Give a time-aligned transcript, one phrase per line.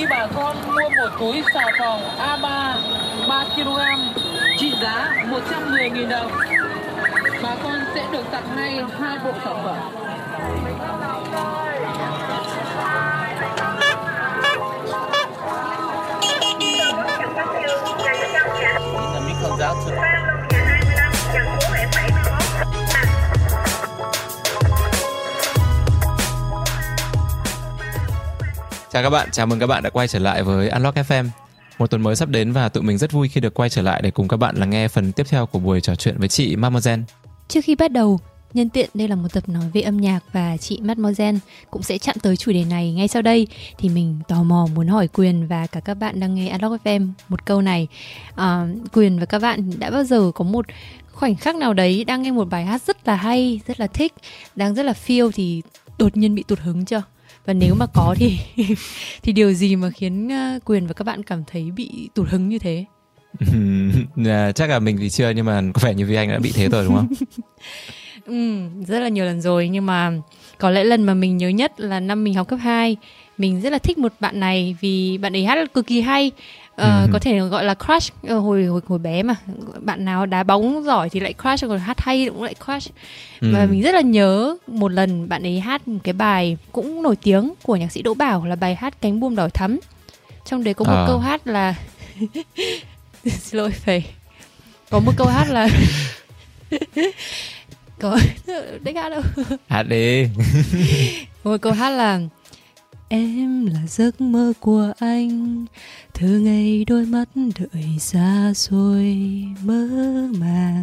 [0.00, 2.74] khi bà con mua một túi xà phòng A3
[3.28, 3.78] 3 kg,
[4.58, 6.30] trị giá 110.000 đồng,
[7.42, 9.76] bà con sẽ được tặng ngay hai bộ sản phẩm.
[19.14, 19.36] Là mình
[28.92, 31.28] Chào các bạn, chào mừng các bạn đã quay trở lại với Unlock FM.
[31.78, 34.02] Một tuần mới sắp đến và tụi mình rất vui khi được quay trở lại
[34.02, 36.56] để cùng các bạn lắng nghe phần tiếp theo của buổi trò chuyện với chị
[36.56, 37.02] Mademoiselle.
[37.48, 38.20] Trước khi bắt đầu,
[38.54, 41.38] nhân tiện đây là một tập nói về âm nhạc và chị Mademoiselle
[41.70, 43.46] cũng sẽ chạm tới chủ đề này ngay sau đây
[43.78, 47.08] thì mình tò mò muốn hỏi Quyền và cả các bạn đang nghe Unlock FM
[47.28, 47.88] một câu này.
[48.34, 50.66] À, Quyền và các bạn đã bao giờ có một
[51.12, 54.12] khoảnh khắc nào đấy đang nghe một bài hát rất là hay, rất là thích,
[54.56, 55.62] đang rất là feel thì
[55.98, 57.02] đột nhiên bị tụt hứng chưa?
[57.46, 58.38] Và nếu mà có thì
[59.22, 62.48] thì điều gì mà khiến uh, quyền và các bạn cảm thấy bị tụt hứng
[62.48, 62.84] như thế?
[64.26, 66.52] À, chắc là mình thì chưa nhưng mà có vẻ như vì anh đã bị
[66.54, 67.08] thế rồi đúng không?
[68.26, 69.68] Ừ, rất là nhiều lần rồi.
[69.68, 70.12] Nhưng mà
[70.58, 72.96] có lẽ lần mà mình nhớ nhất là năm mình học cấp 2
[73.38, 76.30] mình rất là thích một bạn này vì bạn ấy hát cực kỳ hay
[76.80, 77.08] uh, ừ.
[77.12, 79.34] có thể gọi là crush uh, hồi hồi hồi bé mà
[79.80, 82.92] bạn nào đá bóng giỏi thì lại crush còn hát hay cũng lại crush
[83.40, 83.48] ừ.
[83.54, 87.16] và mình rất là nhớ một lần bạn ấy hát một cái bài cũng nổi
[87.16, 89.80] tiếng của nhạc sĩ Đỗ Bảo là bài hát cánh buồm đỏ thắm
[90.44, 91.04] trong đấy có một à.
[91.06, 91.74] câu hát là
[93.24, 94.04] xin lỗi phầy
[94.90, 95.68] có một câu hát là
[98.00, 98.18] có
[98.82, 99.22] đấy hát đâu
[99.68, 100.28] hát đi
[101.44, 102.20] một câu hát là
[103.12, 105.64] Em là giấc mơ của anh.
[106.14, 109.16] Thơ ngày đôi mắt đợi xa xôi
[109.62, 109.88] mơ
[110.38, 110.82] màng.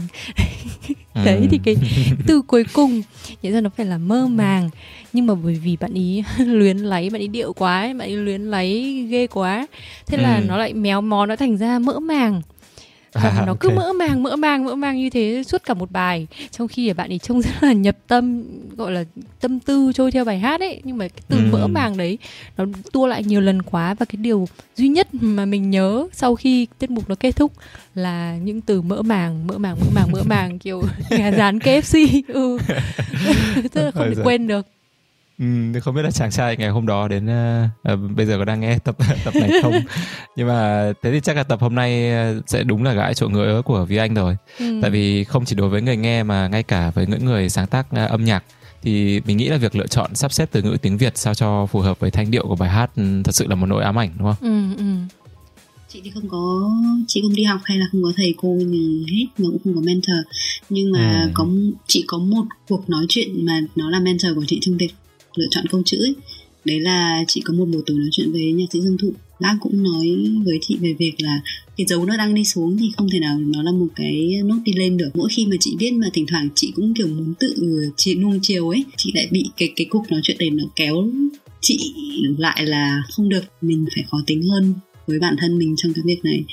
[1.25, 1.48] Đấy ừ.
[1.52, 1.75] thì cái
[2.28, 3.02] từ cuối cùng
[3.42, 4.70] Nhận ra nó phải là mơ màng.
[5.14, 8.42] Nhưng mà bởi vì bạn ý luyến lấy Bạn ý điệu quá Bạn ý luyến
[8.42, 9.67] lấy ghê quá.
[10.08, 10.44] Thế là ừ.
[10.48, 12.42] nó lại méo mó nó thành ra mỡ màng
[13.23, 15.92] và à, nó cứ mỡ màng mỡ màng mỡ màng như thế suốt cả một
[15.92, 16.28] bài.
[16.52, 18.44] Trong khi bạn ấy trông rất là nhập tâm
[18.78, 19.04] gọi là
[19.39, 20.82] tâm tư trôi theo bài hát ấy.
[20.83, 21.44] Nhưng mà cái từ ừ.
[21.52, 22.17] mỡ màng đấy
[22.58, 23.94] nó tua lại nhiều lần quá.
[23.94, 27.52] Và cái điều duy nhất mà mình nhớ sau khi tiết mục nó kết thúc
[27.95, 32.22] là những từ mỡ màng mỡ màng mỡ màng mỡ màng kiểu gà rán KFC
[32.28, 32.58] ừ.
[33.73, 34.67] Rất là không thể quên được
[35.39, 38.45] Ừ, không biết là chàng trai ngày hôm đó đến uh, uh, bây giờ có
[38.45, 39.73] đang nghe tập tập này không
[40.36, 42.11] nhưng mà thế thì chắc là tập hôm nay
[42.48, 44.80] sẽ đúng là gãi chỗ ngứa của Vi Anh rồi ừ.
[44.81, 47.67] tại vì không chỉ đối với người nghe mà ngay cả với những người sáng
[47.67, 48.43] tác uh, âm nhạc
[48.81, 51.65] thì mình nghĩ là việc lựa chọn sắp xếp từ ngữ tiếng Việt sao cho
[51.65, 53.99] phù hợp với thanh điệu của bài hát um, thật sự là một nỗi ám
[53.99, 54.36] ảnh đúng không?
[54.42, 55.17] Ừ, ừ.
[55.89, 56.71] Chị thì không có
[57.08, 59.75] chị không đi học hay là không có thầy cô gì hết mà cũng không
[59.75, 60.17] có mentor
[60.69, 61.31] nhưng mà ừ.
[61.33, 61.48] có
[61.87, 64.93] chị có một cuộc nói chuyện mà nó là mentor của chị trong việc
[65.37, 66.15] lựa chọn câu chữ ấy.
[66.65, 69.14] Đấy là chị có một buổi tối nói chuyện với nhạc sĩ Dương Thụ.
[69.42, 70.08] Bác cũng nói
[70.45, 71.42] với chị về việc là
[71.77, 74.58] cái dấu nó đang đi xuống thì không thể nào nó là một cái nốt
[74.65, 75.09] đi lên được.
[75.14, 77.55] Mỗi khi mà chị viết mà thỉnh thoảng chị cũng kiểu muốn tự
[77.98, 81.09] chị nuông chiều ấy chị lại bị cái cái cuộc nói chuyện đấy nó kéo
[81.61, 81.93] chị
[82.37, 83.43] lại là không được.
[83.61, 84.73] Mình phải khó tính hơn
[85.08, 86.43] với bản thân mình trong cái việc này.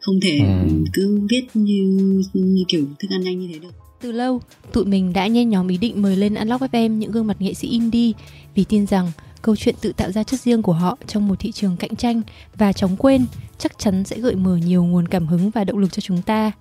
[0.00, 0.84] Không thể ừ.
[0.92, 1.84] cứ viết như
[2.32, 4.40] như kiểu thức ăn nhanh như thế được từ lâu,
[4.72, 7.54] tụi mình đã nhen nhóm ý định mời lên Unlock FM những gương mặt nghệ
[7.54, 8.12] sĩ indie
[8.54, 9.10] vì tin rằng
[9.42, 12.22] câu chuyện tự tạo ra chất riêng của họ trong một thị trường cạnh tranh
[12.54, 13.26] và chóng quên
[13.58, 16.52] chắc chắn sẽ gợi mở nhiều nguồn cảm hứng và động lực cho chúng ta.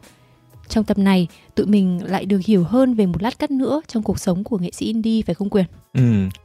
[0.70, 4.04] Trong tập này, tụi mình lại được hiểu hơn về một lát cắt nữa trong
[4.04, 5.66] cuộc sống của nghệ sĩ indie phải không Quyền?
[5.94, 6.02] Ừ,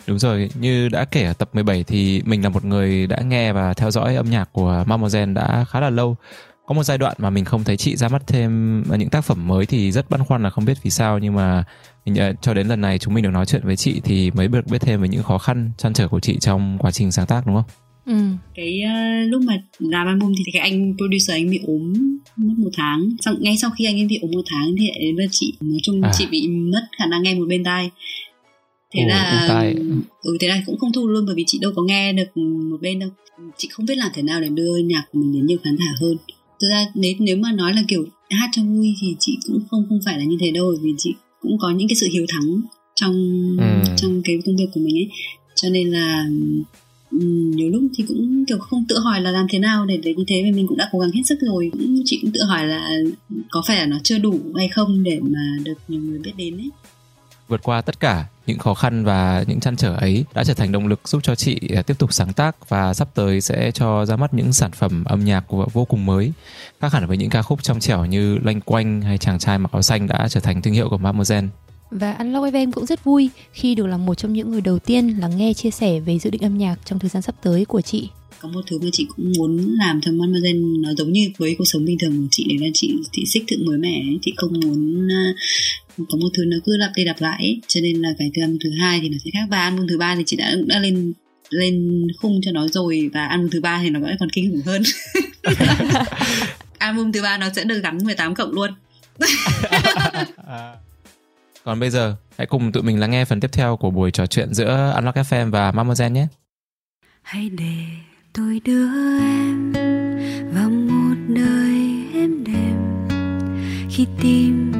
[0.07, 0.51] đúng rồi.
[0.61, 3.91] Như đã kể ở tập 17 thì mình là một người đã nghe và theo
[3.91, 6.17] dõi âm nhạc của Mademoiselle đã khá là lâu
[6.69, 9.49] có một giai đoạn mà mình không thấy chị ra mắt thêm những tác phẩm
[9.49, 11.65] mới thì rất băn khoăn là không biết vì sao nhưng mà
[12.07, 14.49] mình, uh, cho đến lần này chúng mình được nói chuyện với chị thì mới
[14.49, 17.27] được biết thêm về những khó khăn chăn trở của chị trong quá trình sáng
[17.27, 17.65] tác đúng không?
[18.07, 18.37] Ừ.
[18.55, 21.93] cái uh, lúc mà làm album thì cái anh producer anh bị ốm
[22.37, 25.17] mất một tháng sau, ngay sau khi anh ấy bị ốm một tháng thì đến
[25.17, 26.13] với chị nói chung à.
[26.19, 27.91] chị bị mất khả năng nghe một bên tai
[28.95, 29.75] thế Ồ, là tai.
[30.23, 32.37] ừ thế là cũng không thu luôn bởi vì chị đâu có nghe được
[32.71, 33.11] một bên đâu
[33.57, 35.93] chị không biết làm thế nào để đưa nhạc của mình đến nhiều khán giả
[36.01, 36.17] hơn
[36.61, 39.87] thực ra nếu nếu mà nói là kiểu hát cho vui thì chị cũng không
[39.89, 42.61] không phải là như thế đâu vì chị cũng có những cái sự hiếu thắng
[42.95, 43.15] trong
[43.59, 43.95] ừ.
[43.97, 45.09] trong cái công việc của mình ấy.
[45.55, 46.27] Cho nên là
[47.11, 50.15] um, nhiều lúc thì cũng kiểu không tự hỏi là làm thế nào để để
[50.15, 51.71] như thế vì mình cũng đã cố gắng hết sức rồi.
[51.73, 52.91] Cũng chị cũng tự hỏi là
[53.51, 56.57] có phải là nó chưa đủ hay không để mà được nhiều người biết đến
[56.57, 56.71] ấy
[57.49, 60.73] vượt qua tất cả những khó khăn và những chăn trở ấy đã trở thành
[60.73, 64.07] động lực giúp cho chị à, tiếp tục sáng tác và sắp tới sẽ cho
[64.07, 66.33] ra mắt những sản phẩm âm nhạc vô cùng mới
[66.81, 69.73] khác hẳn với những ca khúc trong trẻo như Lanh Quanh hay Chàng trai mặc
[69.73, 71.49] áo xanh đã trở thành thương hiệu của Mademoiselle.
[71.91, 75.09] Và Unlock FM cũng rất vui khi được là một trong những người đầu tiên
[75.09, 77.81] lắng nghe chia sẻ về dự định âm nhạc trong thời gian sắp tới của
[77.81, 78.09] chị.
[78.41, 81.65] có một thứ mà chị cũng muốn làm cho Mademoiselle nó giống như với cuộc
[81.65, 84.19] sống bình thường của chị đấy là chị chị xích thượng mới mẻ ấy.
[84.23, 85.37] chị không muốn uh,
[86.09, 87.61] có một thứ nó cứ lặp đi lặp lại ấy.
[87.67, 89.47] cho nên là cái từ album thứ hai thì nó sẽ khác.
[89.51, 91.13] Và album thứ ba thì chị đã đã lên
[91.51, 94.63] lên khung cho nó rồi và album thứ ba thì nó vẫn còn kinh khủng
[94.67, 94.83] hơn.
[96.79, 98.71] Album thứ ba nó sẽ được gắn 18 cộng luôn.
[101.65, 104.27] Còn bây giờ, hãy cùng tụi mình lắng nghe phần tiếp theo của buổi trò
[104.27, 106.27] chuyện giữa Unlock FM và Mademoiselle nhé.
[107.23, 107.85] Hãy để
[108.33, 108.89] tôi đưa
[109.21, 109.73] em
[110.53, 113.09] vào một đời êm đềm.
[113.91, 114.78] Khi tim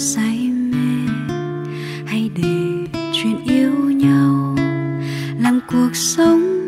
[0.00, 1.12] say mê.
[2.06, 4.56] Hãy để chuyện yêu nhau
[5.38, 6.59] làm cuộc sống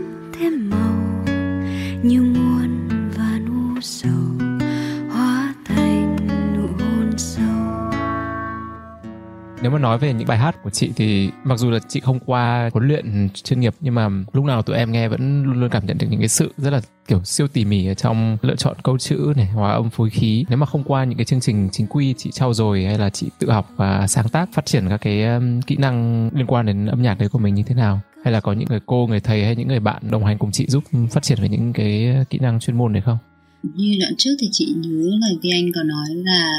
[9.63, 12.19] Nếu mà nói về những bài hát của chị thì mặc dù là chị không
[12.27, 15.71] qua huấn luyện chuyên nghiệp nhưng mà lúc nào tụi em nghe vẫn luôn luôn
[15.71, 18.57] cảm nhận được những cái sự rất là kiểu siêu tỉ mỉ ở trong lựa
[18.57, 20.45] chọn câu chữ này, hòa âm phối khí.
[20.49, 23.11] Nếu mà không qua những cái chương trình chính quy chị trau dồi hay là
[23.11, 26.67] chị tự học và sáng tác phát triển các cái um, kỹ năng liên quan
[26.67, 28.01] đến âm nhạc đấy của mình như thế nào?
[28.25, 30.51] Hay là có những người cô, người thầy hay những người bạn đồng hành cùng
[30.53, 33.19] chị giúp phát triển về những cái kỹ năng chuyên môn này không?
[33.63, 36.51] như đoạn trước thì chị nhớ là Vi Anh có nói là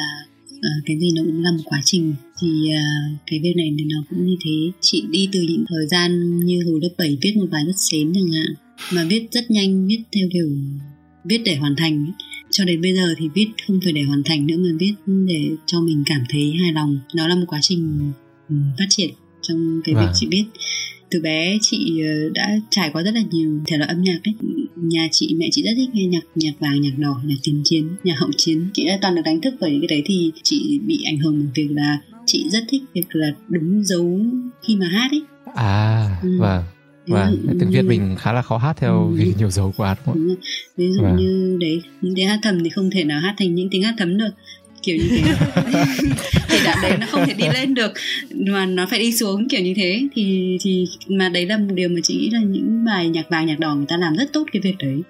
[0.51, 2.83] uh, cái gì nó cũng là một quá trình thì ờ,
[3.25, 4.71] cái việc này thì nó cũng như thế.
[4.81, 8.11] Chị đi từ những thời gian như hồi lớp 7 viết một bài rất xến
[8.15, 8.47] chẳng hạn
[8.93, 10.49] mà viết rất nhanh viết theo kiểu
[11.25, 12.11] viết để hoàn thành
[12.51, 14.93] cho đến bây giờ thì viết không phải để hoàn thành nữa mà viết
[15.27, 16.99] để cho mình cảm thấy hài lòng.
[17.15, 18.11] Nó là một quá trình
[18.49, 19.09] ừ, phát triển
[19.41, 20.13] trong cái việc Vâng.
[20.15, 20.45] chị biết
[21.13, 24.33] từ bé chị ờ, đã trải qua rất là nhiều thể loại âm nhạc đấy
[24.75, 27.87] nhà chị mẹ chị rất thích nghe nhạc nhạc vàng nhạc đỏ nhạc tiền chiến
[28.03, 30.79] nhạc hậu chiến chị đã toàn được đánh thức bởi những cái đấy thì chị
[30.85, 34.19] bị ảnh hưởng bởi việc là chị rất thích việc là đúng dấu
[34.67, 35.21] khi mà hát ấy
[35.55, 36.29] À, Ừ.
[36.39, 36.63] vâng.
[37.05, 39.15] Ví Vâng, tiếng như- Việt mình khá là khó hát theo Ừ.
[39.15, 40.15] vì nhiều dấu quá đúng không?
[40.15, 40.37] Đúng rồi.
[40.77, 41.15] ví dụ Vâng.
[41.17, 43.95] như đấy những tiếng hát thầm thì không thể nào hát thành những tiếng hát
[43.97, 44.29] thấm được
[44.83, 45.21] kiểu như thế.
[46.49, 47.93] Thì đoạn đấy nó không thể đi lên được
[48.29, 50.01] mà nó phải đi xuống kiểu như thế.
[50.15, 53.45] Thì thì mà đấy là một điều mà chị nghĩ là những bài nhạc vàng
[53.45, 55.01] nhạc đỏ người ta làm rất tốt cái việc đấy.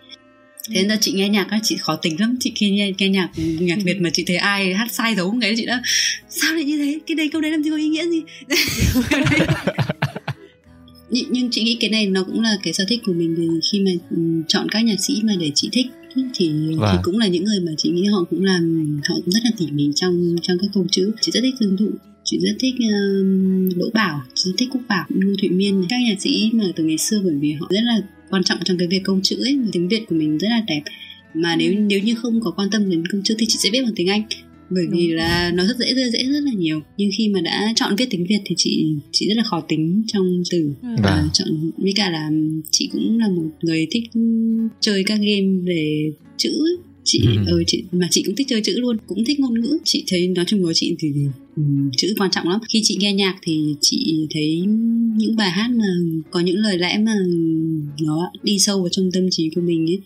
[0.70, 2.38] Thế nên là chị nghe nhạc á chị khó tính lắm.
[2.40, 3.30] Chị khi nghe, nghe nhạc
[3.60, 5.82] nhạc việt mà chị thấy ai hát sai dấu cái chị đã
[6.30, 7.00] sao lại như thế?
[7.08, 8.24] Cái đây câu đấy làm gì có ý nghĩa gì?
[11.10, 13.36] Nhưng, chị nghĩ cái này nó cũng là cái sở thích của mình.
[13.38, 14.18] Thì khi mà ừ,
[14.48, 15.86] chọn các nhạc sĩ mà để chị thích
[16.16, 16.98] thì thì Vâng.
[17.04, 19.68] cũng là những người mà chị nghĩ họ cũng làm họ cũng rất là tỉ
[19.72, 21.12] mỉ trong trong các câu chữ.
[21.22, 21.90] Chị rất thích Dương Thụ
[22.24, 25.86] chị rất thích uh, Đỗ Bảo chị rất thích Quốc Bảo Ngô Thụy Miên.
[25.90, 28.78] Các nhạc sĩ mà từ ngày xưa bởi vì họ rất là quan trọng trong
[28.78, 30.82] cái việc câu chữ ấy tiếng Việt của mình rất là đẹp.
[31.34, 33.82] Mà nếu nếu như không có quan tâm đến câu chữ thì chị sẽ viết
[33.84, 34.24] bằng tiếng Anh
[34.76, 37.74] bởi vì là nó rất dễ dễ dễ rất là nhiều nhưng khi mà đã
[37.76, 40.88] chọn viết tiếng Việt thì chị chị rất là khó tính trong từ Ừ.
[41.04, 41.30] và Vâng.
[41.34, 42.30] chọn với cả là
[42.72, 44.04] chị cũng là một người thích
[44.80, 46.78] chơi các game về chữ ấy.
[47.06, 47.44] chị Ừ.
[47.48, 50.28] ờ chị mà chị cũng thích chơi chữ luôn cũng thích ngôn ngữ chị thấy
[50.28, 51.08] nói chung với chị thì
[51.56, 54.62] ừm, chữ quan trọng lắm khi chị nghe nhạc thì chị thấy
[55.18, 55.86] những bài hát mà
[56.32, 57.14] có những lời lẽ mà
[58.02, 60.00] nó đi sâu vào trong tâm trí của mình ấy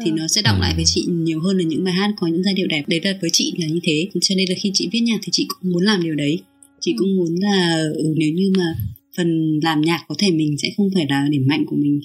[0.00, 0.16] thì Vâng.
[0.18, 0.60] nó sẽ động Ừ.
[0.60, 3.00] lại với chị nhiều hơn là những bài hát có những giai điệu đẹp đấy
[3.04, 5.46] là với chị là như thế cho nên là khi chị viết nhạc thì chị
[5.48, 6.38] cũng muốn làm điều đấy
[6.80, 8.74] chị cũng muốn là ừ, nếu như mà
[9.16, 12.00] phần làm nhạc có thể mình sẽ không phải là điểm mạnh của mình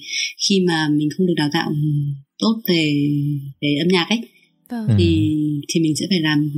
[0.48, 1.72] khi mà mình không được đào tạo
[2.38, 3.08] tốt về
[3.60, 4.18] về âm nhạc ấy
[4.70, 4.86] Vâng.
[4.88, 4.94] Ừ.
[4.98, 5.28] thì
[5.68, 6.50] thì mình sẽ phải làm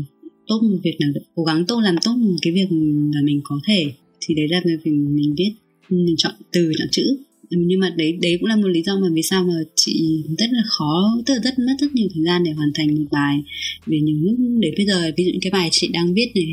[0.47, 2.67] tốt một việc nào cố gắng tốt làm tốt một cái việc
[3.15, 3.85] mà mình có thể
[4.21, 5.51] thì đấy là việc mình, mình viết
[5.91, 8.99] mình chọn từ chọn chữ Ừ, nhưng mà đấy đấy cũng là một lý do
[8.99, 12.25] mà vì sao mà chị rất là khó tức là rất mất rất nhiều thời
[12.25, 13.43] gian để hoàn thành một bài.
[13.87, 16.45] Vì nhiều lúc đến bây giờ ví dụ như cái bài chị đang viết này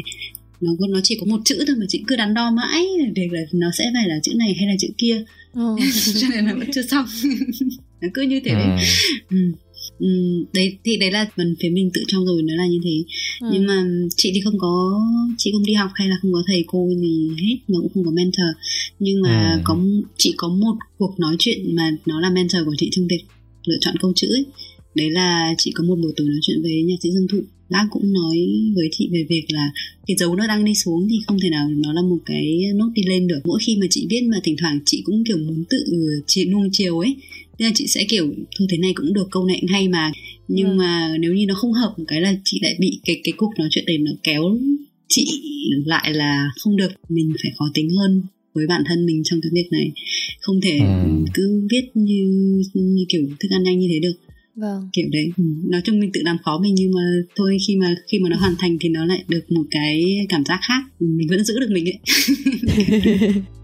[0.62, 2.86] nó có- nó chỉ có một chữ thôi mà chị cứ đắn đo mãi
[3.16, 5.24] để là nó sẽ phải là chữ này hay là chữ kia.
[5.54, 5.76] Ờ.
[6.22, 7.06] cho nên là vẫn chưa xong.
[8.02, 8.86] Nó cứ như thế đấy.
[9.30, 9.38] Ừ.
[10.00, 10.08] ừ.
[10.54, 13.04] Đấy thì đấy là phần phía mình tự trau dồi nó là như thế
[13.42, 13.48] Ừ.
[13.54, 13.86] nhưng mà
[14.18, 15.02] chị thì không có
[15.38, 18.06] chị không đi học hay là không có thầy cô gì hết mà cũng không
[18.06, 18.46] có mentor
[19.00, 19.62] nhưng mà Ừ.
[19.64, 19.80] có
[20.18, 23.22] chỉ có một cuộc nói chuyện mà nó là mentor của chị trong việc
[23.68, 24.46] lựa chọn câu chữ ấy.
[24.96, 27.38] đấy là chị có một buổi tối nói chuyện với nhạc sĩ Dương Thụ
[27.70, 28.38] bác cũng nói
[28.76, 29.72] với chị về việc là
[30.08, 32.90] cái dấu nó đang đi xuống thì không thể nào nó là một cái nốt
[32.96, 35.64] đi lên được mỗi khi mà chị viết mà thỉnh thoảng chị cũng kiểu muốn
[35.70, 35.78] tự
[36.28, 37.16] chị nuông chiều ấy
[37.60, 40.12] nên là chị sẽ kiểu thôi thế này cũng được câu này cũng hay mà
[40.48, 40.74] nhưng Ừ.
[40.76, 43.52] mà nếu như nó không hợp một cái là chị lại bị cái cái cuộc
[43.60, 44.44] nói chuyện đấy nó kéo
[45.10, 45.26] chị
[45.86, 48.22] lại là không được mình phải khó tính hơn
[48.54, 49.92] với bản thân mình trong cái việc này
[50.40, 51.26] không thể Ừ.
[51.34, 52.24] cứ viết như
[52.74, 54.14] như kiểu thức ăn nhanh như thế được
[54.56, 54.90] Vâng.
[54.94, 55.44] kiểu đấy ừ.
[55.70, 57.02] nói chung mình tự làm khó mình nhưng mà
[57.36, 60.46] thôi khi mà khi mà nó hoàn thành thì nó lại được một cái cảm
[60.46, 62.00] giác khác mình vẫn giữ được mình ấy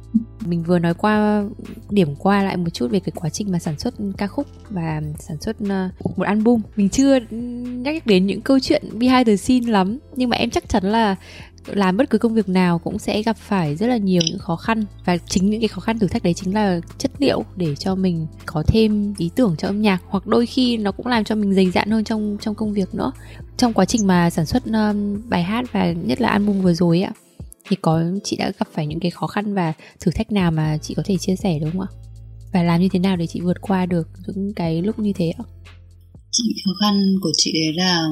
[0.45, 1.43] mình vừa nói qua
[1.89, 5.01] điểm qua lại một chút về cái quá trình mà sản xuất ca khúc và
[5.19, 6.61] sản xuất ờ, một album.
[6.75, 7.19] Mình chưa
[7.61, 11.15] nhắc đến những câu chuyện behind the scene lắm nhưng mà em chắc chắn là
[11.65, 14.55] làm bất cứ công việc nào cũng sẽ gặp phải rất là nhiều những khó
[14.55, 14.85] khăn.
[15.05, 17.95] Và chính những cái khó khăn thử thách đấy chính là chất liệu để cho
[17.95, 21.35] mình có thêm ý tưởng cho âm nhạc hoặc đôi khi nó cũng làm cho
[21.35, 23.11] mình dày dạn hơn trong trong công việc nữa.
[23.57, 27.01] Trong quá trình mà sản xuất um, bài hát và nhất là album vừa rồi
[27.01, 27.11] ạ
[27.69, 30.77] thì có chị đã gặp phải những cái khó khăn và thử thách nào mà
[30.77, 31.91] chị có thể chia sẻ đúng không ạ?
[32.53, 35.29] Và làm như thế nào để chị vượt qua được những cái lúc như thế
[35.29, 35.43] ạ?
[36.31, 38.07] Chị khó khăn của chị đấy là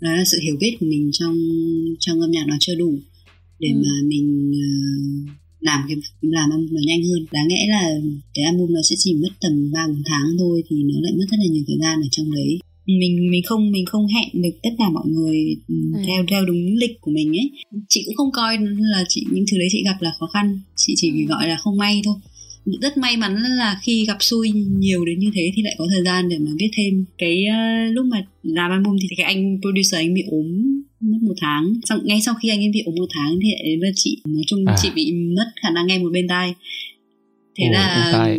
[0.00, 1.36] đó là sự hiểu biết của mình trong
[2.00, 2.98] trong âm nhạc nó chưa đủ
[3.58, 3.80] để ừ.
[3.82, 7.26] mà mình uh, làm cái làm album nó nhanh hơn.
[7.32, 7.82] Đáng lẽ là
[8.34, 11.24] cái album nó sẽ chỉ mất tầm ba bốn tháng thôi thì nó lại mất
[11.30, 14.58] rất là nhiều thời gian ở trong đấy mình mình không mình không hẹn được
[14.62, 15.74] tất cả mọi người ừ.
[16.06, 17.50] theo theo đúng lịch của mình ấy
[17.88, 20.94] chị cũng không coi là chị những thứ đấy chị gặp là khó khăn chị
[20.96, 21.24] chỉ ừ.
[21.28, 22.14] gọi là không may thôi
[22.80, 26.04] rất may mắn là khi gặp xui nhiều đến như thế thì lại có thời
[26.04, 29.94] gian để mà viết thêm cái uh, lúc mà làm album thì cái anh producer
[29.94, 30.46] anh bị ốm
[31.00, 33.90] mất một tháng xong ngay sau khi anh ấy bị ốm một tháng thì với
[33.94, 34.76] chị nói chung à.
[34.82, 36.54] chị bị mất khả năng nghe một bên tai
[37.58, 38.36] thế Ồ, là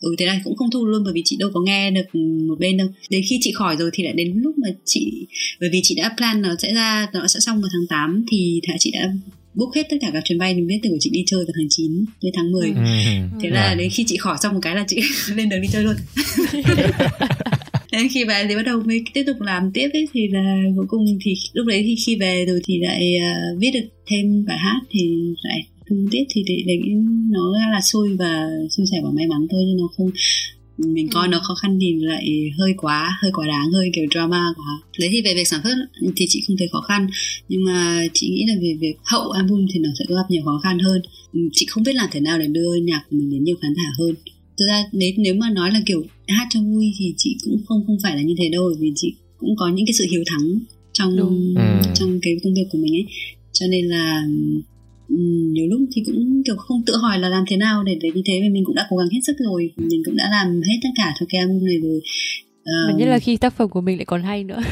[0.00, 2.14] ừ thế là cũng không thu luôn bởi vì chị đâu có nghe được
[2.48, 2.88] một bên đâu.
[3.10, 5.26] Đến khi chị khỏi rồi thì lại đến lúc mà chị
[5.60, 8.60] bởi vì chị đã plan nó sẽ ra nó sẽ xong vào tháng 8 thì
[8.78, 9.10] chị đã
[9.54, 11.52] book hết tất cả các chuyến bay mình biết từ của chị đi chơi từ
[11.56, 12.74] tháng 9 đến tháng 10 ừ.
[13.42, 15.00] thế là đến khi chị khỏi xong một cái là chị
[15.34, 15.96] lên đường đi chơi luôn.
[17.92, 20.86] Đến khi về thì bắt đầu mới tiếp tục làm tiếp ấy thì là cuối
[20.88, 24.58] cùng thì lúc đấy thì khi về rồi thì lại uh, viết được thêm bài
[24.58, 25.00] hát thì
[25.42, 26.78] lại thu tiếp thì đấy
[27.30, 30.10] nó là xui và xui xẻo và may mắn thôi nhưng nó không
[30.78, 31.30] mình coi ừ.
[31.30, 35.08] nó khó khăn thì lại hơi quá hơi quá đáng hơi kiểu drama quá đấy
[35.12, 35.74] thì về việc sản xuất
[36.16, 37.06] thì chị không thấy khó khăn
[37.48, 40.60] nhưng mà chị nghĩ là về việc hậu album thì nó sẽ gặp nhiều khó
[40.64, 41.02] khăn hơn
[41.32, 43.74] ừ, chị không biết làm thế nào để đưa nhạc của mình đến nhiều khán
[43.74, 44.14] giả hơn
[44.58, 47.86] thực ra nếu nếu mà nói là kiểu hát cho vui thì chị cũng không
[47.86, 50.58] không phải là như thế đâu vì chị cũng có những cái sự hiếu thắng
[50.92, 51.54] trong Đúng.
[51.56, 51.62] Ừ.
[51.94, 53.04] trong cái công việc của mình ấy
[53.52, 54.22] cho nên là
[55.08, 58.22] nhiều lúc thì cũng kiểu không tự hỏi là làm thế nào để để như
[58.26, 59.72] thế vì mình cũng đã cố gắng hết sức rồi.
[59.76, 62.00] Mình cũng đã làm hết tất cả cho cái album này rồi.
[62.62, 62.98] Uh...
[62.98, 64.60] nhất là khi tác phẩm của mình lại còn hay nữa.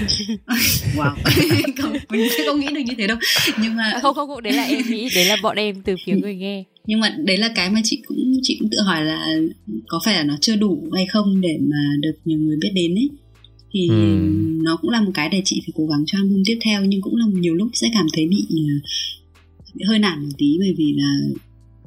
[0.97, 1.15] Wow.
[1.83, 3.17] Không, mình sẽ không nghĩ được như thế đâu.
[3.63, 6.17] Nhưng mà không không không đấy là em nghĩ đấy là bọn em từ phía
[6.17, 6.65] người nghe.
[6.87, 9.27] nhưng mà đấy là cái mà chị cũng chị cũng tự hỏi là
[9.89, 12.95] có phải là nó chưa đủ hay không để mà được nhiều người biết đến
[12.95, 13.09] ấy.
[13.73, 13.95] Thì ừ.
[14.65, 17.01] nó cũng là một cái để chị phải cố gắng cho album tiếp theo nhưng
[17.01, 18.47] cũng là nhiều lúc sẽ cảm thấy bị
[19.85, 21.11] hơi nản một tí bởi vì là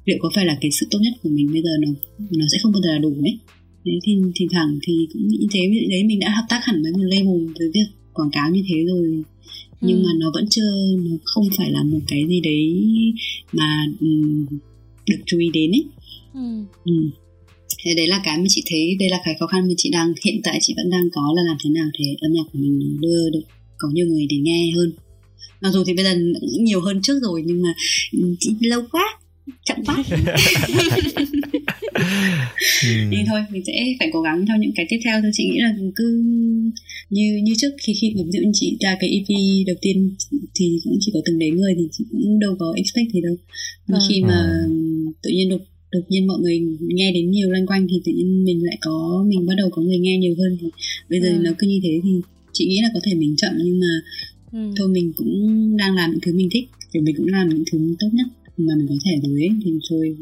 [0.05, 1.88] liệu có phải là cái sự tốt nhất của mình bây giờ nó
[2.31, 3.38] nó sẽ không bao giờ là đủ đấy
[3.86, 6.91] đấy thì thì thẳng thì cũng như thế đấy mình đã hợp tác hẳn với
[6.91, 9.24] một label với việc quảng cáo như thế rồi
[9.81, 10.03] nhưng ừ.
[10.05, 12.86] mà nó vẫn chưa nó không phải là một cái gì đấy
[13.51, 14.46] mà um,
[15.10, 15.86] được chú ý đến ấy
[16.34, 16.65] ừ.
[16.86, 16.93] Ừ.
[17.84, 20.13] thế đấy là cái mà chị thấy đây là cái khó khăn mà chị đang
[20.25, 22.98] hiện tại chị vẫn đang có là làm thế nào để âm nhạc của mình
[23.01, 23.43] đưa được
[23.77, 24.91] có nhiều người để nghe hơn
[25.62, 27.69] mặc dù thì bây giờ cũng nhiều hơn trước rồi nhưng mà
[28.39, 29.19] chỉ lâu quá
[29.65, 30.03] chậm quá.
[33.10, 35.31] Nên thôi mình sẽ phải cố gắng cho những cái tiếp theo thôi.
[35.34, 36.24] Chị nghĩ là cứ
[37.10, 39.27] như như trước khi khi mà ví dụ như chị ra cái EP
[39.67, 40.15] đầu tiên
[40.55, 43.36] thì cũng chỉ có từng đấy người thì chị cũng đâu có expect gì đâu.
[43.88, 44.65] Mà khi mà à.
[45.24, 48.43] tự nhiên đột đột nhiên mọi người nghe đến nhiều loanh quanh thì tự nhiên
[48.43, 50.58] mình lại có mình bắt đầu có người nghe nhiều hơn.
[50.62, 50.67] Thì
[51.10, 51.39] bây giờ à.
[51.41, 52.10] nó cứ như thế thì
[52.53, 53.88] chị nghĩ là có thể mình chậm nhưng mà
[54.51, 54.74] ừ.
[54.77, 57.96] thôi mình cũng đang làm những thứ mình thích thì mình cũng làm những thứ
[58.00, 58.27] tốt nhất
[58.58, 60.18] mà mình có thể rồi ấy thì thôi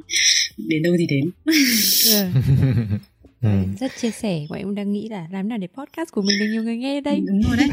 [0.58, 2.26] đến đâu thì đến ừ.
[3.42, 3.50] Ừ.
[3.80, 6.46] rất chia sẻ bọn em đang nghĩ là làm nào để podcast của mình được
[6.52, 7.70] nhiều người nghe đây đúng rồi đấy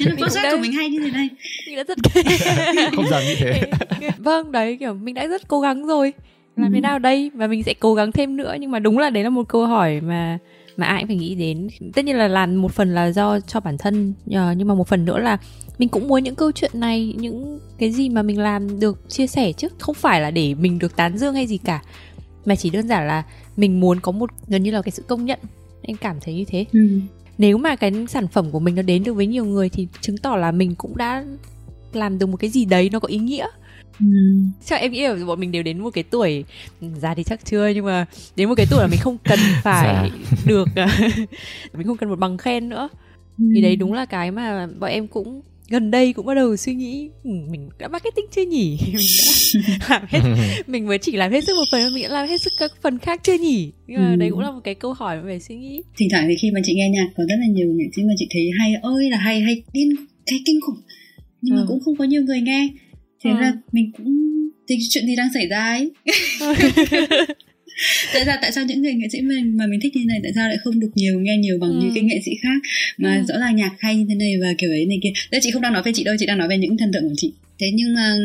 [0.20, 1.28] podcast của mình hay như thế này
[1.66, 1.98] mình đã rất
[2.96, 3.70] không dám như thế
[4.18, 6.12] vâng đấy kiểu mình đã rất cố gắng rồi
[6.56, 6.74] làm ừ.
[6.74, 9.24] thế nào đây và mình sẽ cố gắng thêm nữa nhưng mà đúng là đấy
[9.24, 10.38] là một câu hỏi mà
[10.80, 11.68] mà ai cũng phải nghĩ đến.
[11.94, 15.04] Tất nhiên là làm một phần là do cho bản thân nhưng mà một phần
[15.04, 15.38] nữa là
[15.78, 19.26] mình cũng muốn những câu chuyện này những cái gì mà mình làm được chia
[19.26, 19.68] sẻ chứ.
[19.78, 21.82] Không phải là để mình được tán dương hay gì cả
[22.44, 23.22] mà chỉ đơn giản là
[23.56, 25.38] mình muốn có một gần như là cái sự công nhận.
[25.82, 26.64] Em cảm thấy như thế.
[26.72, 27.00] Ừ.
[27.38, 30.18] nếu mà cái sản phẩm của mình nó đến được với nhiều người thì chứng
[30.18, 31.24] tỏ là mình cũng đã
[31.92, 33.46] làm được một cái gì đấy nó có ý nghĩa
[34.00, 34.06] Ừ.
[34.64, 36.44] chắc em nghĩ là bọn mình đều đến một cái tuổi
[36.96, 40.10] già thì chắc chưa nhưng mà đến một cái tuổi là mình không cần phải
[40.46, 40.68] được
[41.74, 42.88] mình không cần một bằng khen nữa
[43.38, 43.44] ừ.
[43.54, 46.74] thì đấy đúng là cái mà bọn em cũng gần đây cũng bắt đầu suy
[46.74, 50.20] nghĩ mình đã marketing chưa nhỉ mình đã làm hết
[50.66, 52.98] mình mới chỉ làm hết sức một phần mình đã làm hết sức các phần
[52.98, 54.16] khác chưa nhỉ nhưng mà ừ.
[54.16, 56.60] đấy cũng là một cái câu hỏi về suy nghĩ thỉnh thoảng thì khi mà
[56.64, 59.18] chị nghe nhạc có rất là nhiều nghệ sĩ mà chị thấy hay ơi là
[59.18, 59.88] hay hay điên
[60.26, 60.80] cái kinh khủng
[61.42, 61.60] nhưng ừ.
[61.60, 62.68] mà cũng không có nhiều người nghe
[63.24, 63.36] thế ừ.
[63.40, 64.30] là mình cũng
[64.68, 65.90] thì chuyện gì đang xảy ra ấy
[68.12, 70.32] tại sao tại sao những người nghệ sĩ mình mà mình thích như này tại
[70.34, 71.78] sao lại không được nhiều nghe nhiều bằng ừ.
[71.80, 72.60] những cái nghệ sĩ khác
[72.96, 73.22] mà ừ.
[73.28, 75.62] rõ ràng nhạc hay như thế này và kiểu ấy này kia đấy chị không
[75.62, 77.70] đang nói về chị đâu chị đang nói về những thần tượng của chị thế
[77.74, 78.16] nhưng mà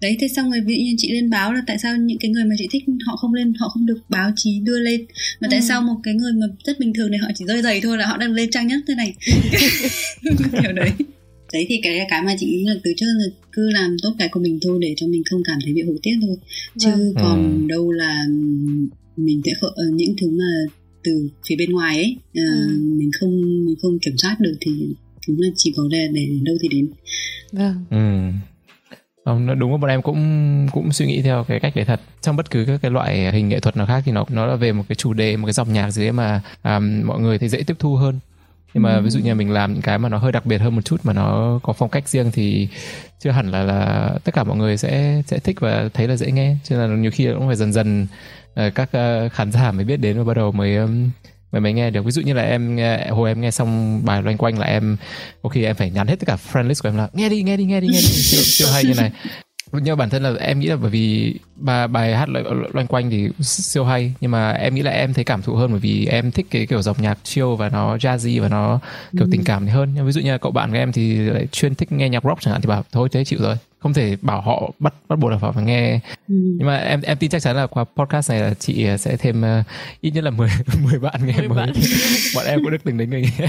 [0.00, 2.30] đấy thế xong rồi ví dụ như chị lên báo là tại sao những cái
[2.30, 5.06] người mà chị thích họ không lên họ không được báo chí đưa lên
[5.40, 5.64] mà tại ừ.
[5.68, 8.06] sao một cái người mà rất bình thường này họ chỉ rơi giày thôi là
[8.06, 9.14] họ đang lên trang nhất thế này
[10.62, 10.90] kiểu đấy
[11.54, 14.28] đấy thì cái cái mà chị nghĩ là từ trước là cứ làm tốt cái
[14.28, 16.36] của mình thôi để cho mình không cảm thấy bị hối tiếc thôi
[16.78, 17.14] chứ vâng.
[17.14, 17.66] còn ừ.
[17.68, 18.24] đâu là
[19.16, 20.72] mình sẽ khờ, ờ, những thứ mà
[21.04, 22.78] từ phía bên ngoài ấy uh, ừ.
[22.96, 24.72] mình không mình không kiểm soát được thì
[25.26, 26.88] chúng là chỉ có để để đến đâu thì đến
[27.52, 28.32] vâng ừ
[29.24, 32.36] không, đúng là bọn em cũng cũng suy nghĩ theo cái cách đấy thật trong
[32.36, 34.72] bất cứ các cái loại hình nghệ thuật nào khác thì nó nó là về
[34.72, 37.48] một cái chủ đề một cái dòng nhạc gì đấy mà um, mọi người thì
[37.48, 38.18] dễ tiếp thu hơn
[38.74, 40.74] nhưng mà ví dụ như mình làm những cái mà nó hơi đặc biệt hơn
[40.74, 42.68] một chút mà nó có phong cách riêng thì
[43.20, 46.30] chưa hẳn là là tất cả mọi người sẽ sẽ thích và thấy là dễ
[46.30, 46.56] nghe.
[46.64, 48.06] Cho nên là nhiều khi cũng phải dần dần
[48.60, 50.78] uh, các uh, khán giả mới biết đến và bắt đầu mới
[51.52, 52.04] mới mới nghe được.
[52.04, 54.96] Ví dụ như là em nghe hồi em nghe xong bài loanh quanh là em
[55.42, 57.42] có khi em phải nhắn hết tất cả friend list của em là nghe đi
[57.42, 58.08] nghe đi nghe đi nghe đi.
[58.08, 59.12] Siêu, siêu hay như này
[59.82, 62.28] nhưng bản thân là em nghĩ là bởi vì bài bài hát
[62.72, 64.14] loanh quanh thì siêu hay.
[64.20, 66.66] Nhưng mà em nghĩ là em thấy cảm thụ hơn bởi vì em thích cái
[66.66, 68.80] kiểu dòng nhạc chill và nó jazzy và nó
[69.12, 69.28] kiểu ừ.
[69.32, 69.92] tình cảm hơn.
[69.94, 72.24] Nhưng ví dụ như là cậu bạn của em thì lại chuyên thích nghe nhạc
[72.24, 73.56] rock chẳng hạn thì bảo thôi thế chịu rồi.
[73.78, 76.00] Không thể bảo họ bắt bắt buộc là phải nghe.
[76.28, 76.34] Ừ.
[76.58, 79.40] nhưng mà em em tin chắc chắn là qua podcast này là chị sẽ thêm
[79.40, 79.66] uh,
[80.00, 80.48] ít nhất là 10
[80.82, 81.56] 10 bạn nghe 10 mới.
[81.56, 81.72] bạn.
[82.34, 83.48] bọn em cũng được từng đến người nghe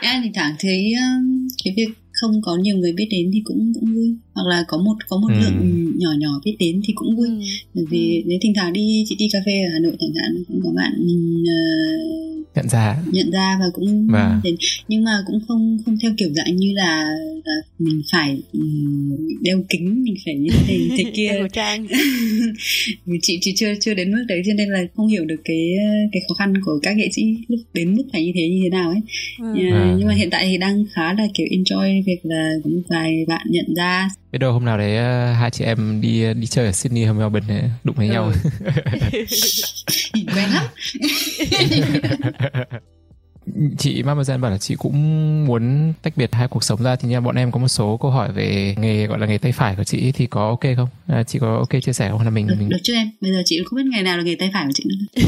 [0.00, 3.72] em thì thẳng thấy um, cái việc không có nhiều người biết đến thì cũng
[3.74, 5.40] cũng vui hoặc là có một có một ừ.
[5.40, 7.40] lượng nhỏ nhỏ biết đến thì cũng vui ừ.
[7.74, 8.28] bởi vì ừ.
[8.28, 10.70] nếu thỉnh thoảng đi chị đi cà phê ở hà nội chẳng hạn cũng có
[10.76, 10.92] bạn
[11.42, 14.40] uh, nhận ra nhận ra và cũng và...
[14.44, 14.56] đến
[14.88, 18.38] nhưng mà cũng không không theo kiểu dạng như là, là mình phải
[19.40, 21.86] đeo kính mình phải như thế thế kia trang
[23.22, 25.74] chị chị chưa chưa đến mức đấy cho nên là không hiểu được cái
[26.12, 28.68] cái khó khăn của các nghệ sĩ lúc đến mức phải như thế như thế
[28.68, 29.00] nào ấy
[29.38, 29.70] ừ.
[29.72, 32.82] à, nhưng mà hiện tại thì đang khá là kiểu enjoy việc là có một
[32.88, 36.46] vài bạn nhận ra biết đâu hôm nào đấy uh, hai chị em đi đi
[36.46, 38.12] chơi ở Sydney hay Melbourne đụng với ừ.
[38.12, 38.32] nhau
[40.34, 40.66] quen lắm
[43.78, 46.96] chị Mama Gen bảo là chị cũng muốn tách biệt hai cuộc sống ra.
[46.96, 49.52] Thì nha bọn em có một số câu hỏi về nghề gọi là nghề tay
[49.52, 50.88] phải của chị thì có ok không?
[51.06, 52.22] À, chị có ok chia sẻ không?
[52.22, 53.10] Là mình được, mình được chứ em?
[53.20, 55.22] Bây giờ chị không biết nghề nào là nghề tay phải của chị nữa.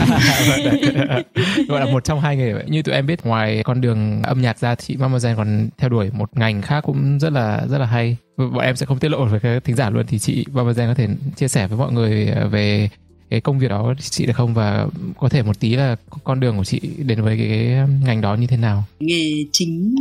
[1.69, 2.65] Gọi là một trong hai nghề vậy.
[2.67, 5.91] Như tụi em biết ngoài con đường âm nhạc ra chị Mama Gen còn theo
[5.91, 8.17] đuổi một ngành khác cũng rất là rất là hay.
[8.37, 10.07] Bọn em sẽ không tiết lộ với các thính giả luôn.
[10.07, 12.89] Thì chị Mama Gen có thể chia sẻ với mọi người về
[13.31, 14.55] cái công việc đó chị được không?
[14.55, 14.89] Và
[15.19, 18.35] có thể một tí là con đường của chị đến với cái, cái ngành đó
[18.35, 18.85] như thế nào?
[19.01, 19.95] Nghề chính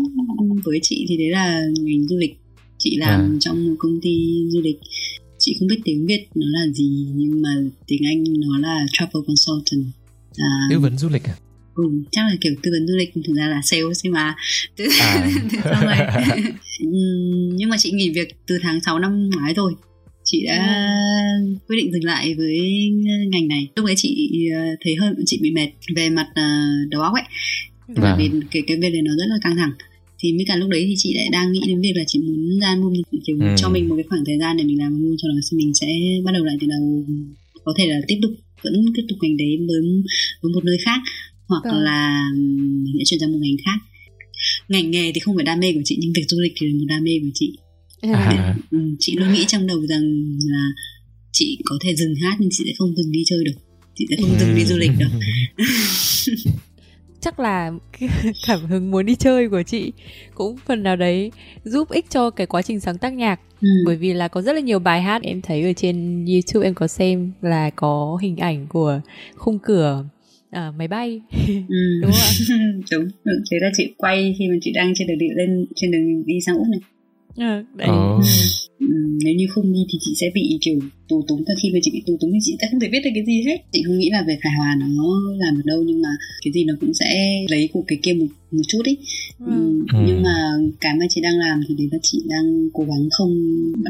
[0.66, 2.40] với chị thì đấy là ngành du lịch.
[2.78, 3.38] Chị làm à.
[3.40, 4.80] trong một công ty du lịch.
[5.40, 7.50] Chị không biết tiếng việt nó là gì nhưng mà
[7.88, 9.86] tiếng anh nó là travel consultant.
[10.38, 11.36] À, tư vấn du lịch à?
[11.76, 14.36] Ừ, chắc là kiểu tư vấn du lịch thực ra là sales nhưng mà.
[15.00, 15.30] À.
[15.64, 15.96] xong rồi.
[17.54, 19.74] Nhưng mà chị nghỉ việc từ tháng 6 năm ngoái rồi
[20.30, 20.88] chị đã
[21.42, 21.56] ừ.
[21.68, 22.60] quyết định dừng lại với
[23.28, 27.02] ngành này lúc đấy chị ờ, thấy hơn chị bị mệt về mặt uh, đầu
[27.02, 27.24] óc ấy
[27.88, 28.18] vâng.
[28.20, 29.72] vì cái cái bên này nó rất là căng thẳng
[30.20, 32.60] thì mới cả lúc đấy thì chị lại đang nghĩ đến việc là chị muốn
[32.60, 32.94] ra album
[33.26, 33.56] kiểu ừ.
[33.58, 35.88] cho mình một cái khoảng thời gian để mình làm album cho đó mình sẽ
[36.26, 37.06] bắt đầu lại từ đầu
[37.64, 38.32] có thể là tiếp tục
[38.64, 39.82] vẫn tiếp tục ngành đấy với
[40.42, 41.00] với một nơi khác
[41.48, 41.84] hoặc vâng.
[41.84, 42.32] là
[42.84, 43.80] mình sẽ chuyển sang một ngành khác
[44.70, 46.74] ngành nghề thì không phải đam mê của chị nhưng việc du lịch thì là
[46.74, 47.54] một đam mê của chị
[48.02, 48.56] à.
[48.72, 50.04] Ừ, chị luôn nghĩ trong đầu rằng
[50.50, 50.68] là
[51.32, 53.56] chị có thể dừng hát nhưng chị sẽ không dừng đi chơi được.
[53.96, 55.10] Chị sẽ không dừng đi du lịch được.
[57.22, 57.72] Chắc là
[58.48, 59.92] cảm hứng muốn đi chơi của chị
[60.36, 61.32] cũng phần nào đấy
[61.64, 63.40] giúp ích cho cái quá trình sáng tác nhạc.
[63.62, 63.68] Ừ.
[63.86, 66.74] bởi vì là có rất là nhiều bài hát em thấy ở trên youtube em
[66.74, 69.02] có xem là có hình ảnh của
[69.36, 70.06] khung cửa
[70.50, 71.22] à, máy bay.
[71.48, 72.00] Ừ.
[72.02, 72.32] đúng không ạ?
[72.92, 73.08] Đúng
[73.52, 76.34] thế là chị quay khi mà chị đang trên đường đi lên trên đường đi
[76.46, 76.80] sang úc này
[77.38, 77.90] à, đấy.
[77.90, 78.24] Oh.
[78.80, 78.88] Ừ,
[79.26, 81.92] nếu như không đi thì chị sẽ bị kiểu tù túng và khi mà chị
[81.94, 83.98] bị tù túng thì chị sẽ không thể viết được cái gì hết chị không
[83.98, 84.88] nghĩ là về khải hòa nó
[85.38, 86.10] làm được đâu nhưng mà
[86.44, 87.10] cái gì nó cũng sẽ
[87.50, 88.98] lấy của cái kia một, một chút ý
[89.40, 89.52] ừ.
[89.94, 90.00] Ừ.
[90.08, 90.36] nhưng mà
[90.82, 93.32] cái mà chị đang làm thì đấy là chị đang cố gắng không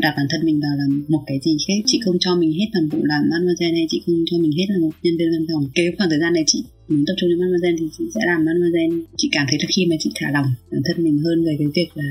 [0.01, 2.67] đặt bản thân mình vào làm một cái gì hết chị không cho mình hết
[2.73, 5.45] toàn bộ làm mademoiselle hay chị không cho mình hết là một nhân viên văn
[5.53, 8.21] phòng cái khoảng thời gian này chị muốn tập trung cho mademoiselle thì chị sẽ
[8.25, 11.45] làm mademoiselle chị cảm thấy là khi mà chị thả lỏng bản thân mình hơn
[11.45, 12.09] về cái việc là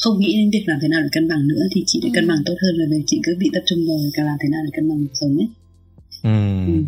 [0.00, 2.24] không nghĩ đến việc làm thế nào để cân bằng nữa thì chị để cân
[2.24, 2.28] ừ.
[2.28, 4.70] bằng tốt hơn là chị cứ bị tập trung vào cả làm thế nào để
[4.76, 5.48] cân bằng cuộc sống ấy
[6.22, 6.30] Ừ.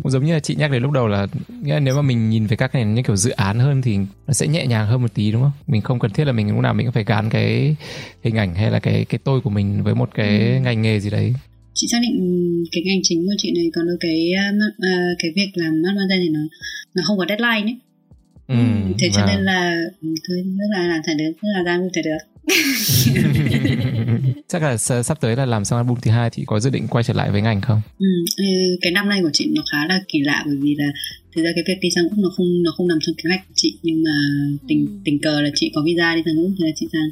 [0.03, 0.09] ừ.
[0.09, 1.27] giống như là chị nhắc đến lúc đầu là
[1.81, 3.97] nếu mà mình nhìn về các cái như kiểu dự án hơn thì
[4.27, 6.49] nó sẽ nhẹ nhàng hơn một tí đúng không mình không cần thiết là mình
[6.51, 7.75] lúc nào mình cũng phải gán cái
[8.23, 10.59] hình ảnh hay là cái cái tôi của mình với một cái ừ.
[10.63, 11.33] ngành nghề gì đấy
[11.73, 12.17] chị xác định
[12.71, 14.73] cái ngành chính của chị này còn đâu cái uh,
[15.19, 16.39] cái việc làm mademoiselle thì nó
[16.95, 17.77] nó không có deadline ấy
[18.47, 18.55] Ừ,
[18.99, 19.29] thế cho vâng.
[19.35, 22.32] nên là ừ, thôi rất là làm phải được rất là ra phải được
[24.47, 27.03] chắc là sắp tới là làm xong album thứ hai thì có dự định quay
[27.03, 28.05] trở lại với ngành không ừ,
[28.37, 28.43] ừ,
[28.81, 30.85] cái năm nay của chị nó khá là kỳ lạ bởi vì là
[31.35, 33.47] thực ra cái việc đi sang úc nó không nó không nằm trong kế hoạch
[33.47, 34.11] của chị nhưng mà
[34.67, 34.91] tình Ừ.
[35.05, 37.09] tình cờ là chị có visa đi sang úc thế là chị sang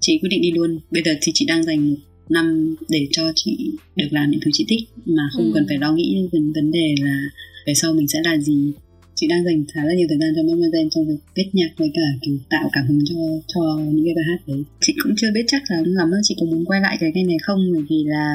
[0.00, 1.96] chị quyết định đi luôn bây giờ thì chị đang dành một
[2.28, 5.50] năm để cho chị được làm những thứ chị thích mà không Ừ.
[5.54, 7.18] cần phải lo nghĩ về vấn đề là
[7.66, 8.72] về sau mình sẽ là gì
[9.14, 11.90] chị đang dành khá là nhiều thời gian cho Mademoiselle trong việc viết nhạc với
[11.94, 13.14] cả kiểu tạo cảm hứng cho
[13.54, 14.62] cho những cái bài hát đấy.
[14.80, 17.26] Chị cũng chưa biết chắc là lắm là chị có muốn quay lại cái ngành
[17.26, 17.60] này không?
[17.74, 18.26] Bởi vì là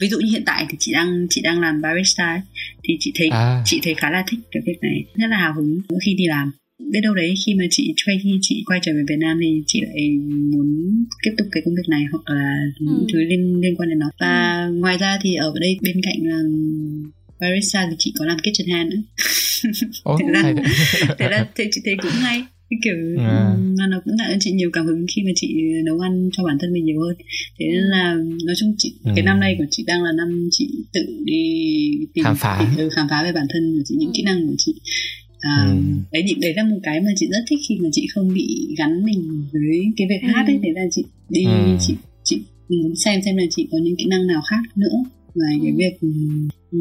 [0.00, 2.40] ví dụ như hiện tại thì chị đang chị đang làm barista ấy,
[2.84, 3.62] thì chị thấy à.
[3.64, 6.26] chị thấy khá là thích cái việc này rất là hào hứng mỗi khi đi
[6.26, 6.50] làm.
[6.92, 9.62] Biết đâu đấy khi mà chị quay khi chị quay trở về Việt Nam thì
[9.66, 10.08] chị lại
[10.52, 10.68] muốn
[11.24, 13.06] tiếp tục cái công việc này hoặc là những Ừ.
[13.12, 14.10] thứ liên liên quan đến nó.
[14.20, 16.38] Và ngoài ra thì ở đây bên cạnh là
[17.40, 19.02] barista thì chị có làm kitchen hand nữa
[20.02, 20.54] Ồ, Thế là-
[21.18, 22.42] thế là thế chị thấy cũng hay
[22.84, 23.56] kiểu À.
[23.78, 26.44] mà nó cũng tạo cho chị nhiều cảm hứng khi mà chị nấu ăn cho
[26.44, 27.16] bản thân mình nhiều hơn
[27.58, 28.14] thế nên là
[28.46, 29.10] nói chung chị Ừ.
[29.16, 31.42] cái năm nay của chị đang là năm chị tự đi
[32.14, 32.74] tìm Khám phá.
[32.78, 34.12] ừ, khám phá về bản thân của chị những Ừ.
[34.16, 34.74] kỹ năng của chị
[35.40, 35.76] à, Ừ.
[36.12, 39.04] đấy đấy là một cái mà chị rất thích khi mà chị không bị gắn
[39.04, 40.28] mình với cái việc Ừ.
[40.34, 41.76] hát ấy thế là chị đi Ừ.
[41.80, 41.94] chị
[42.24, 44.96] chị muốn xem xem là chị có những kỹ năng nào khác nữa
[45.34, 45.76] ngoài cái Ừ.
[45.78, 46.08] việc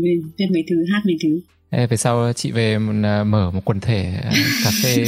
[0.04, 1.40] viết viết mấy thứ hát mấy thứ.
[1.70, 4.32] Ê, về sau chị về một, à, mở một quần thể à,
[4.64, 5.06] cà phê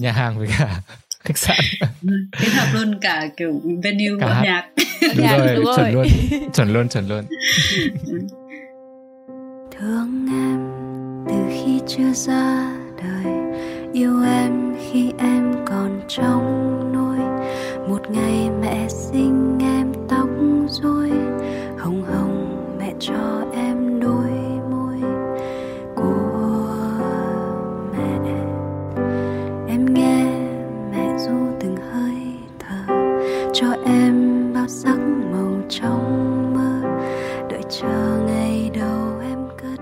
[0.00, 0.80] nhà hàng với cả
[1.24, 1.58] khách sạn.
[2.40, 4.68] Kết hợp luôn cả kiểu venue Cả âm nhạc.
[5.16, 5.76] Đúng rồi đúng rồi.
[5.76, 6.06] chuẩn luôn
[6.54, 7.24] chuẩn luôn chuẩn luôn.
[9.78, 10.60] Thương em
[11.28, 13.34] từ khi chưa ra đời
[13.92, 16.42] yêu em khi em còn trong
[16.92, 17.18] nôi
[17.88, 20.28] một ngày mẹ sinh em tóc
[20.68, 21.10] rối
[21.78, 23.41] hồng hồng mẹ cho
[34.72, 34.98] sắc
[35.32, 36.02] màu trong
[36.54, 36.82] mơ.
[37.50, 39.80] Đợi chờ ngày đầu em cất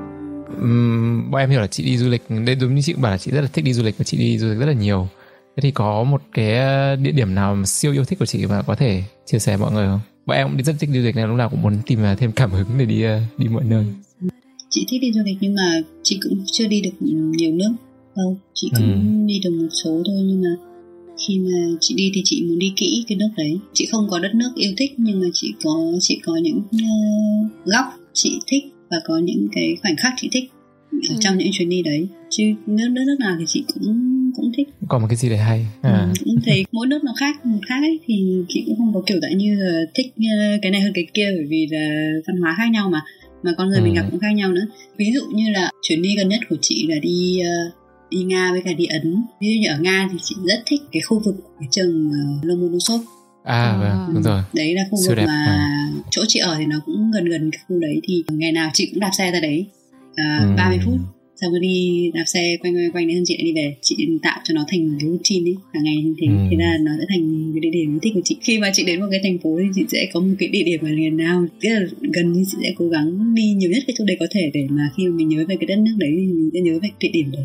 [0.61, 2.23] Ừm, bọn em hiểu là chị đi du lịch.
[2.47, 4.19] Đây đúng như chị bảo là chị rất là thích đi du lịch và chị
[4.19, 5.09] đi du lịch rất là nhiều.
[5.57, 8.47] Thế thì có một cái ờ, địa điểm nào mà siêu yêu thích của chị
[8.47, 10.01] mà có thể chia sẻ với mọi người không?
[10.27, 12.03] Bọn em cũng đi rất thích đi du lịch nên lúc nào cũng muốn tìm
[12.03, 13.85] ờ, thêm cảm hứng để đi ờ, đi mọi nơi.
[14.71, 17.73] Chị thích đi du lịch nhưng mà chị cũng chưa đi được nhiều nước.
[18.17, 20.70] Đâu chị cũng đi được một số thôi nhưng mà
[21.29, 24.19] khi mà chị đi thì chị muốn đi kỹ cái nước đấy chị không có
[24.19, 28.65] đất nước yêu thích nhưng mà chị có chị có những uh, góc chị thích
[28.91, 30.45] và có những cái khoảnh khắc chị thích
[30.93, 31.17] ở Ừ.
[31.21, 33.85] trong những chuyến đi đấy chứ nước nước nước nào thì chị cũng
[34.37, 36.13] cũng thích còn một cái gì để hay à.
[36.15, 38.15] Ừ, cũng thấy mỗi nước nó khác một khác ấy thì
[38.49, 41.29] chị cũng không có kiểu dạng như là thích ờ, cái này hơn cái kia
[41.37, 43.01] bởi vì là văn hóa khác nhau mà
[43.43, 43.97] mà con người mình Ừ.
[43.97, 44.65] gặp cũng khác nhau nữa
[44.99, 47.51] ví dụ như là chuyến đi gần nhất của chị là đi ờ,
[48.11, 49.23] đi Nga với cả đi Ấn.
[49.41, 52.45] Ví dụ như ở Nga thì chị rất thích cái khu vực cái trường uh,
[52.45, 53.01] Lomonosov.
[53.45, 53.77] À À.
[53.81, 54.43] vâng đúng rồi.
[54.55, 55.91] Đấy là khu Siêu vực đẹp, mà à.
[56.11, 58.87] chỗ chị ở thì nó cũng gần gần cái khu đấy thì ngày nào chị
[58.91, 59.67] cũng đạp xe ra đấy.
[60.17, 60.55] À, Ừ.
[60.57, 60.95] 30 phút
[61.41, 63.77] xong rồi đi đạp xe quanh quanh quanh đến xong chị lại đi về.
[63.83, 66.27] Chị tạo cho nó thành một cái routine ấy hàng ngày như thế.
[66.27, 66.33] Ừ.
[66.51, 68.37] thế là nó sẽ thành cái địa điểm yêu thích của chị.
[68.41, 70.63] Khi mà chị đến một cái thành phố thì chị sẽ có một cái địa
[70.63, 71.81] điểm mà ngày nào tức là
[72.15, 74.67] gần như chị sẽ cố gắng đi nhiều nhất cái chỗ đấy có thể để
[74.71, 76.89] mà khi mà mình nhớ về cái đất nước đấy thì mình sẽ nhớ về
[77.01, 77.45] cái địa điểm đấy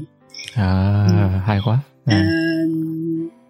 [0.54, 2.18] à, hay quá à.
[2.18, 2.26] à,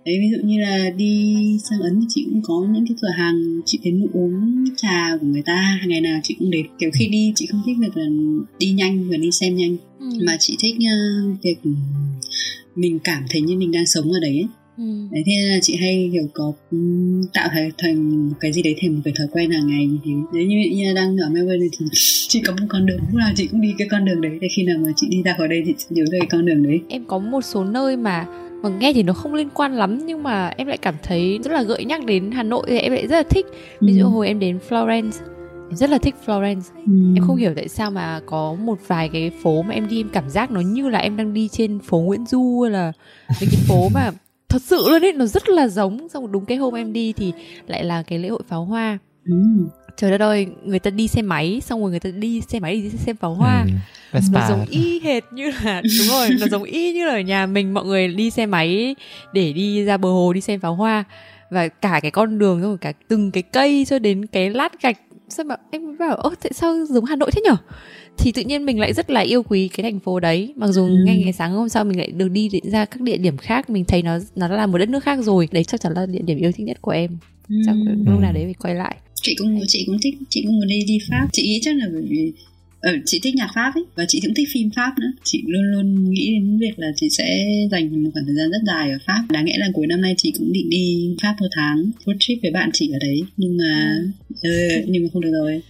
[0.06, 1.36] đấy ví dụ như là đi
[1.70, 5.28] sang ấn thì chị cũng có những cái cửa hàng chị đến uống trà của
[5.28, 8.06] người ta ngày nào chị cũng đến kiểu khi đi chị không thích việc là
[8.60, 10.10] đi nhanh và đi xem nhanh Ừ.
[10.26, 11.56] mà chị thích uh, việc
[12.76, 14.48] mình cảm thấy như mình đang sống ở đấy ấy.
[14.78, 14.84] Ừ.
[15.12, 18.94] đấy thế là chị hay kiểu có um, tạo thành thành cái gì đấy thành
[18.96, 21.86] một cái thói quen hàng ngày như thế nếu như, như đang ở Melbourne thì
[22.28, 24.48] chị có một con đường lúc nào chị cũng đi cái con đường đấy để
[24.56, 26.64] khi nào mà chị đi ra khỏi đây thì chị nhớ về cái con đường
[26.64, 28.26] đấy em có một số nơi mà
[28.64, 31.52] mà nghe thì nó không liên quan lắm nhưng mà em lại cảm thấy rất
[31.52, 33.46] là gợi nhắc đến Hà Nội thì em lại rất là thích
[33.82, 34.10] ví dụ Ừ.
[34.10, 35.12] hồi em đến Florence
[35.70, 36.92] em rất là thích Florence Ừ.
[37.16, 40.10] em không hiểu tại sao mà có một vài cái phố mà em đi em
[40.10, 42.92] cảm giác nó như là em đang đi trên phố Nguyễn Du hay là
[43.42, 44.12] mấy cái phố mà
[44.50, 47.34] thật sự luôn ấy nó rất là giống xong đúng cái hôm em đi thì
[47.68, 49.34] lại là cái lễ hội pháo hoa Ừ.
[49.98, 52.76] trời đất ơi người ta đi xe máy xong rồi người ta đi xe máy
[52.82, 53.66] đi xem pháo hoa
[54.14, 54.20] Ừ.
[54.32, 57.46] nó giống y hệt như là đúng rồi nó giống y như là ở nhà
[57.46, 58.96] mình mọi người đi xe máy
[59.34, 61.04] để đi ra bờ hồ đi xem pháo hoa
[61.50, 64.98] và cả cái con đường rồi cả từng cái cây cho đến cái lát gạch
[65.30, 67.56] sao mà em mới bảo ơ tại sao giống Hà Nội thế nhở?
[68.18, 70.54] Thì tự nhiên mình lại rất là yêu quý cái thành phố đấy.
[70.56, 70.96] Mặc dù Ừ.
[71.06, 73.70] ngay ngày sáng hôm sau mình lại được đi đến ra các địa điểm khác
[73.70, 75.48] mình thấy nó nó là một đất nước khác rồi.
[75.52, 77.18] Đấy chắc chắn là địa điểm yêu thích nhất của em.
[77.66, 77.96] Chắc Ừ.
[78.12, 78.96] lúc nào đấy phải quay lại.
[79.22, 81.28] Chị cũng chị cũng thích chị cũng muốn đi đi pháp.
[81.32, 82.34] Chị nghĩ chắc là bởi vì
[82.86, 85.12] ờ, chị thích nhạc pháp ấy và chị cũng thích phim pháp nữa.
[85.24, 88.58] Chị luôn luôn nghĩ đến việc là chị sẽ dành một khoảng thời gian rất
[88.68, 89.24] dài ở pháp.
[89.30, 92.38] Đáng lẽ là cuối năm nay chị cũng định đi pháp một tháng road trip
[92.42, 93.22] với bạn chị ở đấy.
[93.38, 93.96] Nhưng mà
[94.42, 94.70] ừ.
[94.70, 95.62] ừ, nhưng mà không được rồi.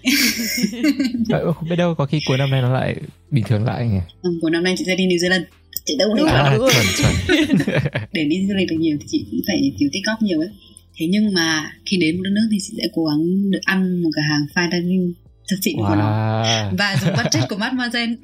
[1.56, 2.96] Không biết đâu có khi cuối năm nay nó lại
[3.32, 4.00] bình thường lại nhỉ?
[4.22, 5.44] Ừ, cuối năm nay chị sẽ đi New Zealand.
[5.86, 7.58] Chị đâu đi à, chuẩn, chuẩn.
[8.14, 10.50] để đi du lịch được nhiều thì chị cũng phải kiểu tích góp nhiều ấy.
[10.98, 14.02] Thế nhưng mà khi đến một đất nước thì chị sẽ cố gắng được ăn
[14.02, 15.14] một cửa hàng fine dining
[15.52, 15.88] thực sự wow.
[15.90, 16.44] của nó
[16.78, 18.16] và dùng budget của Mademoiselle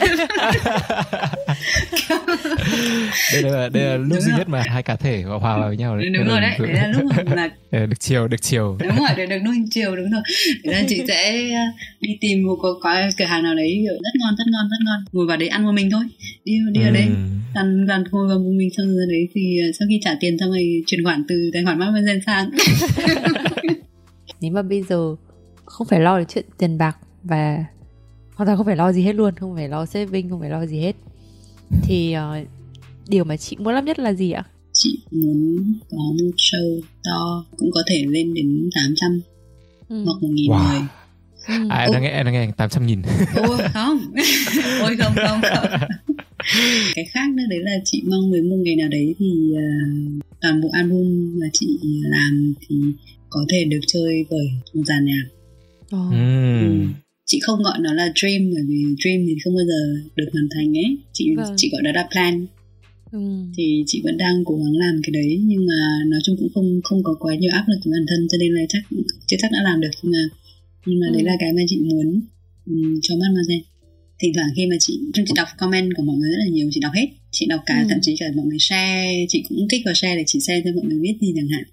[3.32, 5.96] đây là đây là lúc duy nhất mà hai cá thể hòa vào với nhau
[5.96, 6.06] đấy.
[6.14, 7.48] Đúng rồi đấy đấy là lúc mà
[7.86, 8.76] được chiều được chiều.
[8.80, 10.22] Đúng rồi để được nuôi chiều đúng rồi.
[10.64, 11.62] Thế nên chị sẽ ờ,
[12.00, 15.04] đi tìm một cái cửa hàng nào đấy rất ngon rất ngon rất ngon.
[15.12, 16.02] Ngồi vào đấy ăn một mình thôi.
[16.44, 17.08] Đi đi ở đây
[17.54, 20.38] ăn gần ngồi vào một mình xong rồi đấy thì ờ, sau khi trả tiền
[20.38, 22.50] xong rồi chuyển khoản từ tài khoản Mademoiselle sang.
[24.40, 25.14] Nếu mà bây giờ
[25.66, 27.64] không phải lo đến chuyện tiền bạc và
[28.34, 30.66] hoàn toàn không phải lo gì hết luôn không phải lo saving không phải lo
[30.66, 30.96] gì hết.
[31.82, 32.48] Thì uh,
[33.08, 34.44] điều mà chị muốn làm nhất là gì ạ?
[34.72, 39.20] Chị muốn có một show to cũng có thể lên đến 800
[39.88, 40.04] ừ.
[40.04, 40.70] hoặc một nghìn wow.
[40.70, 40.80] người.
[41.48, 41.68] Ừ.
[41.70, 43.02] À, em đang nghe em đang nghe 800 nghìn.
[43.36, 43.98] Ôi không?
[44.80, 45.88] Ôi không không không.
[46.94, 50.60] Cái khác nữa đấy là chị mong đến một ngày nào đấy thì uh, Toàn
[50.60, 52.76] bộ album mà chị làm Thì
[53.30, 55.35] có thể được chơi bởi một dàn nhạc
[55.96, 56.12] oh.
[56.12, 56.86] ừ.
[57.26, 59.80] chị không gọi nó là dream bởi vì dream thì không bao giờ
[60.16, 61.54] được hoàn thành ấy chị vâng.
[61.56, 62.46] chị gọi nó là plan
[63.12, 63.18] ừ.
[63.56, 66.80] thì chị vẫn đang cố gắng làm cái đấy nhưng mà nói chung cũng không
[66.84, 68.82] không có quá nhiều áp lực của bản thân cho nên là chắc
[69.26, 70.22] chưa chắc đã làm được nhưng mà
[70.86, 71.12] nhưng mà ừ.
[71.14, 72.20] đấy là cái mà chị muốn
[72.66, 73.64] um, cho mắt Mademoiselle
[74.20, 76.80] thỉnh thoảng khi mà chị chị đọc comment của mọi người rất là nhiều chị
[76.80, 77.06] đọc hết
[77.38, 77.86] chị đọc cả ừ.
[77.90, 80.70] thậm chí cả mọi người share chị cũng kích vào share để chị share cho
[80.74, 81.64] mọi người biết gì chẳng hạn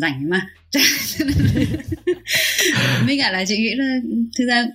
[0.00, 0.40] rảnh mà
[3.06, 4.00] mới cả là chị nghĩ là
[4.38, 4.66] thực ra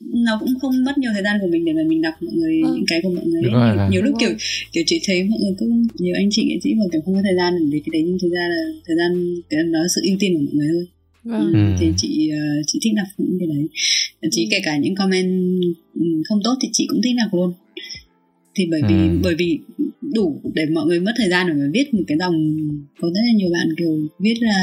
[0.00, 2.60] nó cũng không mất nhiều thời gian của mình để mà mình đọc mọi người
[2.64, 2.72] ừ.
[2.74, 3.42] những cái của mọi người.
[3.42, 4.30] Rồi, nhiều, nhiều lúc kiểu
[4.72, 7.20] kiểu chị thấy mọi người cứ nhiều anh chị nghệ sĩ mà kiểu không có
[7.24, 10.00] thời gian để cái đấy nhưng thực ra là thời gian cái nó là sự
[10.04, 10.86] ưu tiên của mọi người thôi
[11.24, 11.52] Vâng.
[11.52, 11.76] Ừ.
[11.80, 13.68] thì chị uh, chị thích đọc những cái đấy
[14.30, 14.48] chị ừ.
[14.50, 15.62] kể cả những comment
[15.94, 17.52] ừ, không tốt thì chị cũng thích đọc luôn
[18.58, 19.18] thì bởi vì ừ.
[19.22, 19.58] bởi vì
[20.14, 22.34] đủ để mọi người mất thời gian để mà viết một cái dòng
[23.00, 24.58] có rất là nhiều bạn kiểu viết là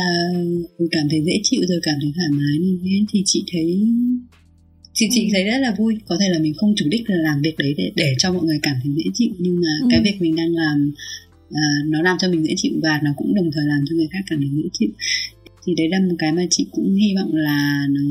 [0.92, 3.82] cảm thấy dễ chịu rồi cảm thấy thoải mái nên thì chị thấy
[4.94, 5.30] chị chị ừ.
[5.34, 7.74] thấy rất là vui có thể là mình không chủ đích là làm việc đấy
[7.78, 9.88] để để cho mọi người cảm thấy dễ chịu nhưng mà ừ.
[9.92, 10.92] cái việc mình đang làm
[11.52, 14.08] à, nó làm cho mình dễ chịu và nó cũng đồng thời làm cho người
[14.12, 14.90] khác cảm thấy dễ chịu
[15.66, 18.02] thì đấy là một cái mà chị cũng hy vọng là nó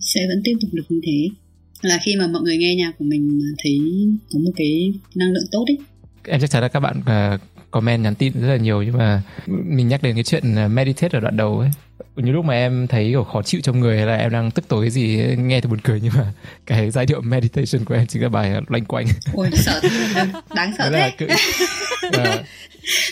[0.00, 1.28] sẽ vẫn tiếp tục được như thế
[1.82, 3.80] là khi mà mọi người nghe nhạc của mình thấy
[4.32, 5.78] có một cái năng lượng tốt ấy
[6.24, 7.40] em chắc chắn là các bạn uh,
[7.70, 11.18] comment nhắn tin rất là nhiều nhưng mà mình nhắc đến cái chuyện à, meditate
[11.18, 11.70] ở đoạn đầu ấy
[12.16, 14.68] những lúc mà em thấy kiểu khó chịu trong người hay là em đang tức
[14.68, 16.32] tối cái gì nghe thì buồn cười nhưng mà
[16.66, 19.06] cái giai điệu meditation của em chính là bài loanh quanh.
[19.34, 19.80] Ôi sợ
[20.54, 21.26] đáng sợ thế cứ,
[22.06, 22.46] uh,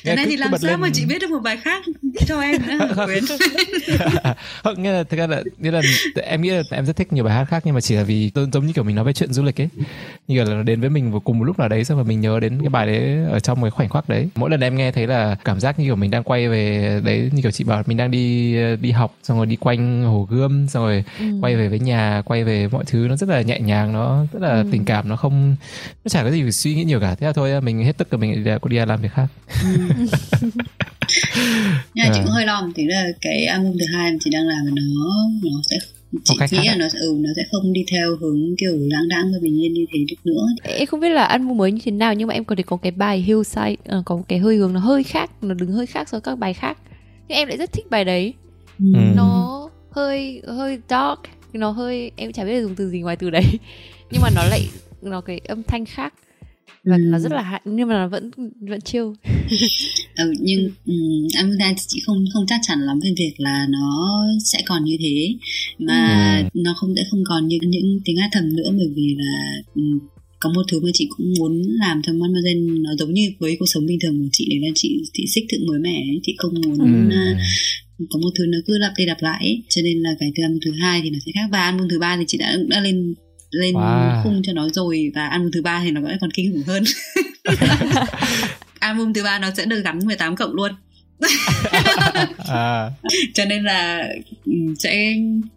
[0.04, 0.80] Thế này thì làm sao lên...
[0.80, 1.84] mà chị biết được một bài khác
[2.26, 2.94] cho em nữa?
[3.06, 3.24] Quyến
[4.62, 5.80] Không, nghĩa là thực ra là, nghĩa là
[6.22, 8.30] em nghĩ là em rất thích nhiều bài hát khác nhưng mà chỉ là vì
[8.52, 9.68] giống như kiểu mình nói về chuyện du lịch ấy.
[10.28, 12.20] Như là nó đến với mình vào cùng một lúc nào đấy xong rồi mình
[12.20, 14.28] nhớ đến cái bài đấy ở trong cái khoảnh khắc đấy.
[14.34, 17.30] Mỗi lần em nghe thấy là cảm giác như kiểu mình đang quay về đấy
[17.32, 20.68] như kiểu chị bảo mình đang đi đi học xong rồi đi quanh hồ gươm
[20.68, 21.24] xong rồi ừ.
[21.42, 23.06] quay về với nhà quay về mọi thứ.
[23.08, 24.68] Nó rất là nhẹ nhàng nó rất là ừ.
[24.72, 25.56] tình cảm nó không
[26.04, 27.14] nó chả có gì phải suy nghĩ nhiều cả.
[27.14, 29.26] Thế là thôi mình hết tức rồi mình đi làm việc khác.
[31.94, 34.30] Nhưng mà chị cũng hơi lo một tí là cái album thứ hai mà chị
[34.30, 34.82] đang làm nó
[35.42, 35.78] nó sẽ
[36.24, 39.38] chị nghĩ là nó ừ, nó sẽ không đi theo hướng kiểu lãng đãng và
[39.42, 40.46] bình yên như thế được nữa.
[40.62, 42.76] Em không biết là album mới như thế nào nhưng mà em có thể có
[42.76, 46.08] cái bài Hillside uh, có cái hơi hướng nó hơi khác nó đứng hơi khác
[46.08, 46.78] so với các bài khác.
[47.28, 48.34] Nhưng em lại rất thích bài đấy
[48.80, 49.00] ừ.
[49.16, 51.20] nó hơi hơi dark
[51.52, 53.44] nó hơi em chả biết là dùng từ gì ngoài từ đấy
[54.10, 54.68] nhưng mà nó lại
[55.02, 56.14] nó cái âm thanh khác
[56.84, 57.02] và ừ.
[57.02, 59.14] nó rất là hại nhưng mà nó vẫn vẫn chiêu
[60.16, 64.24] ừ, nhưng um, em thì chị không không chắc chắn lắm về việc là nó
[64.44, 65.34] sẽ còn như thế
[65.78, 66.60] mà ừ.
[66.60, 69.98] nó không sẽ không còn như những tiếng hát thầm nữa bởi vì là um,
[70.40, 73.66] có một thứ mà chị cũng muốn làm cho Mademoiselle nó giống như với cuộc
[73.66, 76.20] sống bình thường của chị đấy là chị chị xích thượng mới mẻ ấy.
[76.22, 77.32] chị không muốn ừ.
[77.32, 77.40] uh,
[78.10, 79.62] có một thứ nó cứ lặp đi lặp lại ấy.
[79.68, 82.16] cho nên là cái album thứ hai thì nó sẽ khác và album thứ ba
[82.16, 83.14] thì chị đã đã lên
[83.50, 84.22] lên wow.
[84.22, 86.84] khung cho nó rồi và album thứ ba thì nó vẫn còn kinh khủng hơn
[88.80, 90.72] album thứ ba nó sẽ được gắn 18 cộng luôn
[92.48, 92.90] à.
[93.34, 94.08] cho nên là
[94.44, 95.14] ừ, sẽ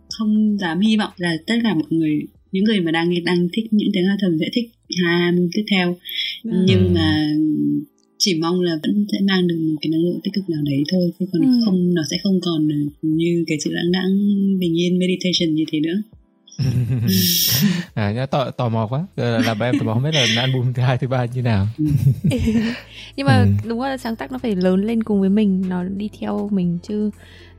[0.09, 3.65] không dám hy vọng là tất cả mọi người những người mà đang đang thích
[3.71, 4.71] những tiếng hát thầm sẽ thích
[5.03, 5.97] hai album tiếp theo
[6.43, 6.51] ừ.
[6.65, 7.27] nhưng mà
[8.17, 10.83] chỉ mong là vẫn sẽ mang được một cái năng lượng tích cực nào đấy
[10.91, 11.47] thôi chứ còn Ừ.
[11.65, 14.11] không nó sẽ không còn được như cái sự lãng đãng
[14.59, 16.01] bình yên meditation như thế nữa.
[17.93, 19.07] À, nhá, tò, tò mò quá.
[19.15, 21.67] Ờ, làm em tò mò không biết là album thứ hai thứ ba như nào.
[23.15, 23.47] Nhưng mà Ừ.
[23.67, 26.79] đúng là sáng tác nó phải lớn lên cùng với mình nó đi theo mình
[26.87, 27.09] chứ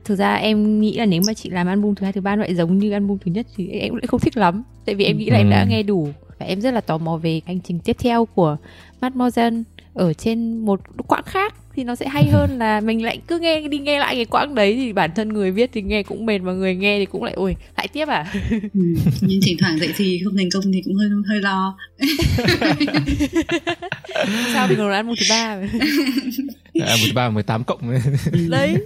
[0.05, 2.41] thực ra em nghĩ là nếu mà chị làm album thứ hai thứ ba nó
[2.41, 4.63] lại giống như album thứ nhất thì em cũng lại không thích lắm.
[4.85, 5.67] Tại vì em nghĩ là em đã Ừ.
[5.69, 6.07] nghe đủ.
[6.39, 8.57] Và em rất là tò mò về hành trình tiếp theo của
[9.01, 9.63] Mademoiselle
[9.95, 13.67] ở trên một quãng khác thì nó sẽ hay hơn là mình lại cứ nghe
[13.67, 16.39] đi nghe lại cái quãng đấy thì bản thân người viết thì nghe cũng mệt
[16.39, 18.33] mà người nghe thì cũng lại ôi lại tiếp à?
[18.51, 18.59] Ừ.
[19.21, 21.77] nhưng thỉnh thoảng dậy thì không thành công thì cũng hơi hơi lo.
[24.53, 25.57] Sao mình còn là album thứ ba
[26.81, 27.99] à, một ba mười tám cộng.
[28.49, 28.77] Đấy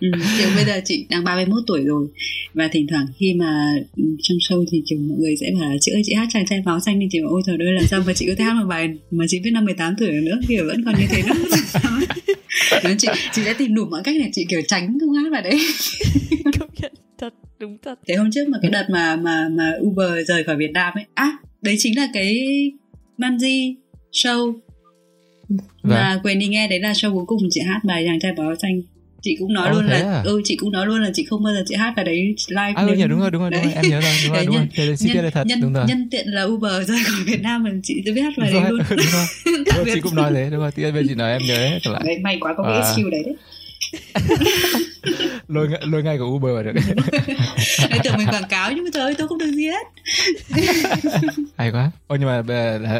[0.00, 2.08] Ừ, kiểu bây giờ chị đang 31 tuổi rồi.
[2.54, 5.76] Và thỉnh thoảng khi mà ừ, trong show thì kiểu mọi người sẽ bảo là
[5.80, 7.06] chị ơi chị hát chàng trai máu xanh đi.
[7.10, 9.24] Chị bảo ôi trời ơi làm sao mà chị có thể hát một bài mà
[9.28, 10.38] chị biết năm 18 tuổi nữa?
[10.48, 11.34] Kiểu vẫn còn như thế nữa.
[12.84, 15.42] Nên chị chị sẽ tìm đủ mọi cách để chị kiểu tránh không hát bài
[15.42, 15.58] đấy.
[16.58, 17.98] Công nhận thật đúng thật.
[18.06, 21.04] Cái hôm trước mà cái đợt mà mà mà Uber rời khỏi Việt Nam ấy
[21.14, 22.36] à đấy chính là cái
[23.18, 23.74] Manji
[24.12, 24.54] show.
[25.82, 28.54] Mà quyền đi nghe đấy là show cuối cùng chị hát bài chàng trai máu
[28.62, 28.82] xanh
[29.24, 30.22] chị cũng nói Ồ, luôn là à?
[30.24, 32.72] ừ chị cũng nói luôn là chị không bao giờ chị hát bài đấy live
[32.76, 33.82] à ừ, nếu- nhỉ, đúng rồi đúng rồi đúng rồi Đấy.
[33.82, 35.72] em nhớ rồi đúng rồi Đấy, đúng rồi nhân- tiết nhân, là thật nhân, đúng
[35.72, 38.50] rồi nhân tiện là Uber rời khỏi Việt Nam mà chị tôi biết hát bài
[38.52, 39.26] đúng đấy rồi, luôn đúng rồi.
[39.66, 41.78] Đúng rồi, chị cũng nói thế đúng rồi tí bên chị nói em nhớ hết
[41.82, 42.92] trở lại đấy, may quá có cái À.
[42.92, 43.34] skill đấy đấy
[45.48, 46.72] lôi ngay- lôi ngay của Uber vào được.
[47.90, 49.86] Đấy tưởng mình quảng cáo nhưng mà trời ơi tôi không được gì hết.
[51.56, 51.90] Hay quá.
[52.06, 52.42] Ôi nhưng mà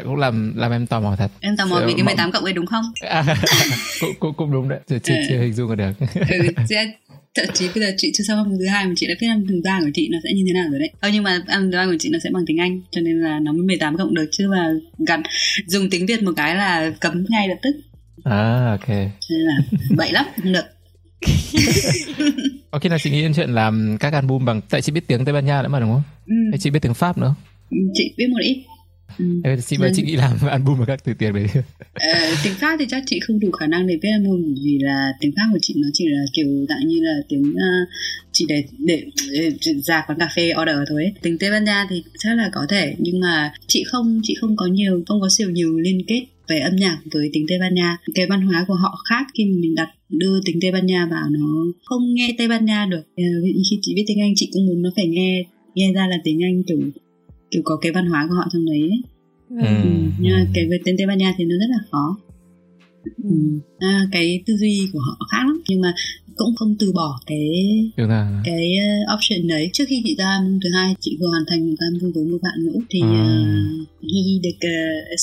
[0.04, 1.30] cũng làm làm em tò mò thật.
[1.40, 2.84] Em tò mò vì cái mong- 18 cộng ấy đúng không?
[3.00, 3.24] À,
[4.00, 4.78] cũng, cũng cũng đúng đấy.
[4.88, 5.90] Chưa, chưa, chưa hình dung được.
[6.14, 6.36] Ừ,
[7.36, 9.46] thậm chí bây giờ chị chưa xong album thứ hai mà chị đã biết album
[9.48, 10.90] thứ ba của chị nó sẽ như thế nào rồi đấy.
[11.00, 13.20] Ờ, nhưng mà album thứ ba của chị nó sẽ bằng tiếng Anh cho nên
[13.20, 14.68] là nó mới 18 cộng được chứ mà
[15.06, 15.22] gắn
[15.66, 17.70] dùng tiếng Việt một cái là cấm ngay lập tức
[18.24, 18.88] à ok.
[19.28, 19.54] Là
[19.96, 20.64] bậy lắm không được.
[22.70, 25.24] Có khi nào chị nghĩ đến chuyện làm các album bằng tại chị biết tiếng
[25.24, 26.02] Tây Ban Nha nữa mà đúng không?
[26.26, 27.34] Ừ, hay chị biết tiếng Pháp nữa?
[27.94, 28.64] Chị biết một ít.
[29.18, 29.24] Ừ.
[29.44, 31.46] Thế chị mà chị nghĩ làm album bằng các từ tiếng đấy.
[31.94, 35.12] Ờ, tiếng Pháp thì chắc chị không đủ khả năng để viết album vì là
[35.20, 37.88] tiếng Pháp của chị nó chỉ là kiểu dạng như là tiếng uh,
[38.32, 39.50] chỉ để để, để
[39.84, 41.12] ra quán cà phê order thôi ấy.
[41.22, 44.56] tiếng Tây Ban Nha thì chắc là có thể nhưng mà chị không chị không
[44.56, 47.74] có nhiều không có siêu nhiều liên kết về âm nhạc với tiếng Tây Ban
[47.74, 50.86] Nha cái văn hóa của họ khác khi mà mình đặt đưa tiếng Tây Ban
[50.86, 53.24] Nha vào nó không nghe Tây Ban Nha được Ờ,
[53.70, 56.44] khi chị biết tiếng Anh chị cũng muốn nó phải nghe nghe ra là tiếng
[56.44, 56.78] Anh kiểu
[57.50, 59.02] kiểu có cái văn hóa của họ trong đấy ấy.
[59.50, 59.66] Ừ.
[59.66, 62.16] Ừ, nhưng mà cái về tên Tây Ban Nha thì nó rất là khó
[63.24, 63.30] ừ.
[63.78, 65.94] à, cái tư duy của họ khác lắm nhưng mà
[66.36, 67.48] cũng không từ bỏ cái
[68.44, 68.66] cái
[69.08, 69.70] uh, option đấy.
[69.72, 72.38] Trước khi chị ra album thứ hai chị vừa hoàn thành một album với một
[72.42, 73.08] bạn nữ thì À.
[73.82, 75.20] uh, Ghi được uh,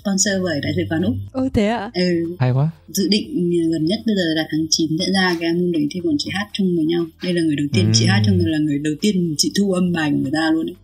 [0.00, 1.90] sponsor, bởi đại sứ quán úc ôi thế ạ?
[1.94, 2.70] Ừ, hay quá.
[2.88, 6.00] Dự định gần nhất bây giờ là tháng 9 sẽ ra cái album đấy thì
[6.00, 7.06] bọn chị hát chung với nhau.
[7.22, 8.08] Đây là người đầu tiên chị Ừ.
[8.08, 10.74] hát chung là người đầu tiên chị thu âm bài của người ta luôn ấy.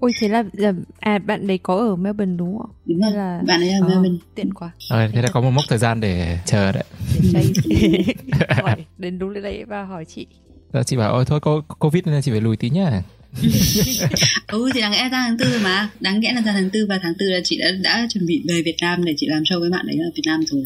[0.00, 2.70] Ôi thế là, là à bạn đấy có ở Melbourne đúng không?
[2.86, 4.18] Đúng không là- bạn ấy là Ờ, Melbourne.
[4.34, 4.70] tiện quá.
[4.90, 6.84] Rồi thế là có một mốc thời gian để chờ đấy.
[7.32, 7.44] Để
[8.62, 10.26] hỏi đến đúng lúc đấy và hỏi chị.
[10.72, 13.02] Rồi chị bảo ôi thôi có covid nên là chị phải lùi tí nhá.
[14.48, 15.88] Ừ thì đáng lẽ ra tháng tư rồi mà.
[16.00, 18.42] Đáng lẽ là ra tháng tư và tháng tư là chị đã đã chuẩn bị
[18.48, 20.62] về Việt Nam để chị làm show với bạn đấy ở Việt Nam rồi.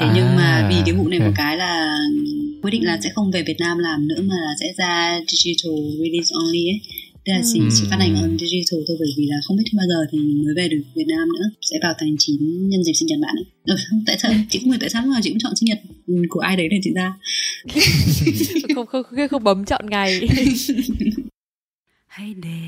[0.00, 1.28] Thế À, nhưng mà vì cái vụ này ok.
[1.28, 1.96] một cái là
[2.62, 5.72] quyết định là sẽ không về Việt Nam làm nữa mà là sẽ ra digital
[6.04, 6.80] release only ấy
[7.24, 9.86] Tức là chỉ, chỉ phát hành on digital thôi bởi vì là không biết bao
[9.88, 11.46] giờ thì mới về được Việt Nam nữa.
[11.70, 13.44] Sẽ vào tháng 9 nhân dịp sinh nhật bạn ấy.
[13.64, 14.32] Ừ, không, tại sao?
[14.50, 15.78] Chị không hiểu tại sao mà chị cũng chọn sinh nhật
[16.28, 17.14] của ai đấy để chị ra.
[18.74, 20.20] Không không không, không bấm chọn ngày.
[22.06, 22.60] Hãy để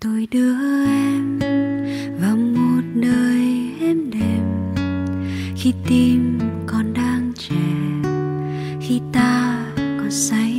[0.00, 0.54] tôi đưa
[0.86, 1.38] em
[2.20, 3.38] vào một nơi
[3.80, 4.74] êm đềm.
[5.56, 7.82] Khi tim còn đang trẻ
[8.88, 10.51] khi ta còn say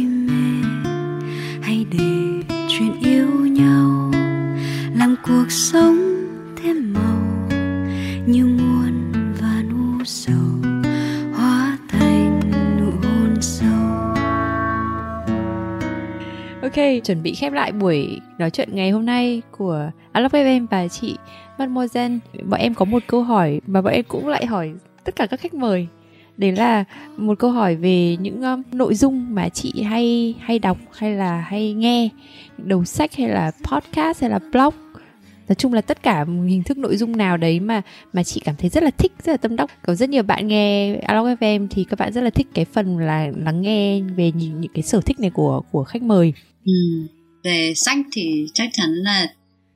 [5.28, 5.96] cuộc sống
[6.56, 7.48] thêm màu
[8.28, 10.36] như muôn và u sầu
[11.36, 12.40] hóa thành
[12.80, 13.70] nụ hôn sâu
[16.62, 20.88] Ok, chuẩn bị khép lại buổi nói chuyện ngày hôm nay của Alok FM và
[20.88, 21.16] chị
[21.58, 22.18] Mademoiselle.
[22.43, 24.72] Bọn em có một câu hỏi mà bọn em cũng lại hỏi
[25.04, 25.88] tất cả các khách mời.
[26.38, 26.84] Đấy là
[27.18, 31.38] một câu hỏi về những um, nội dung mà chị hay hay đọc hay là
[31.38, 32.10] hay nghe,
[32.58, 34.83] đầu sách hay là podcast hay là blog.
[35.54, 37.82] Nói chung là tất cả hình thức nội dung nào đấy mà
[38.14, 39.70] mà chị cảm thấy rất là thích, rất là tâm đắc.
[39.86, 42.97] Có rất nhiều bạn nghe Aloe FM thì các bạn rất là thích cái phần
[42.97, 46.34] là lắng nghe về những, những cái sở thích này của của khách mời.
[46.66, 46.74] Ừ.
[47.43, 49.28] Về sách thì chắc chắn là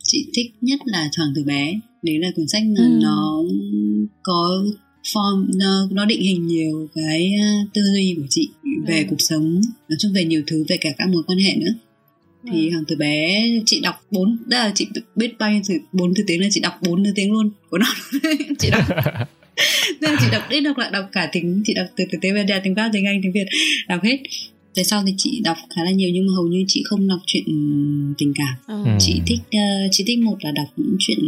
[0.03, 1.73] chị thích nhất là Thoảng từ bé.
[2.01, 2.99] Đấy là cuốn sách Ừ.
[3.01, 3.43] nó
[4.23, 4.63] có
[5.13, 7.31] form nó nó định hình nhiều cái
[7.63, 8.49] uh, tư duy của chị
[8.87, 9.05] về Ừ.
[9.09, 11.71] cuộc sống nói chung về nhiều thứ về cả các mối quan hệ nữa
[12.51, 16.13] thì hàng từ bé chị đọc bốn đó là chị biết bao nhiêu từ bốn
[16.15, 17.87] thứ tiếng là chị đọc bốn thứ tiếng luôn của nó.
[18.59, 18.83] Chị đọc.
[19.99, 22.59] Là chị đọc đi đọc lại đọc cả tiếng chị đọc từ từ tiếng Việt
[22.63, 23.45] tiếng Pháp tiếng Anh tiếng Việt
[23.87, 24.17] đọc hết.
[24.75, 27.19] Về sau thì chị đọc khá là nhiều nhưng mà hầu như chị không đọc
[27.25, 27.43] chuyện
[28.17, 28.55] tình cảm.
[28.67, 28.83] Ờ.
[28.85, 28.91] Ừ.
[28.99, 31.19] chị thích uh, chị thích một là đọc những chuyện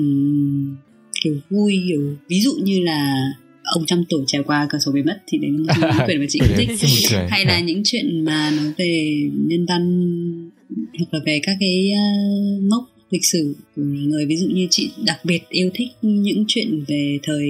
[1.21, 3.31] kiểu vui kiểu ví dụ như là
[3.63, 6.25] ông trăm tuổi trải qua cửa sổ bị mất thì đấy là những quyển mà
[6.29, 6.69] chị cũng thích.
[7.29, 10.11] hay là những chuyện mà nói về nhân văn
[10.69, 14.91] hoặc là về các cái uh, mốc lịch sử của người ví dụ như chị
[15.05, 17.47] đặc biệt yêu thích những chuyện về thời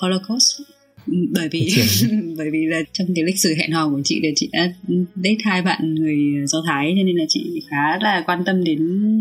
[0.00, 0.60] Holocaust.
[1.06, 1.68] Bởi vì
[2.36, 4.72] bởi vì là trong cái lịch sử hẹn hò của chị là chị đã
[5.14, 8.80] date hai bạn người Do Thái cho nên là chị khá là quan tâm đến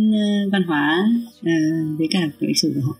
[0.09, 1.05] uh, văn hóa
[1.39, 2.97] uh, với cả lịch sử của họ.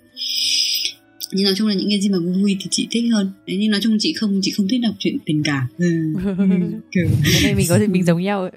[1.34, 3.32] Nhưng nói chung là những cái gì mà vui thì chị thích hơn.
[3.48, 5.68] Đấy nhưng nói chung chị không chị không thích đọc chuyện tình cảm.
[5.78, 5.86] Ừ.
[6.24, 6.34] Ừ,
[6.92, 7.08] kiểu
[7.44, 8.52] này mình có thể mình giống nhau ấy.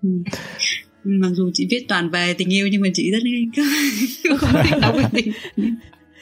[1.05, 3.18] Mặc dù chị viết toàn về tình yêu nhưng mà chị rất
[4.28, 5.32] không, không thích đọc về tình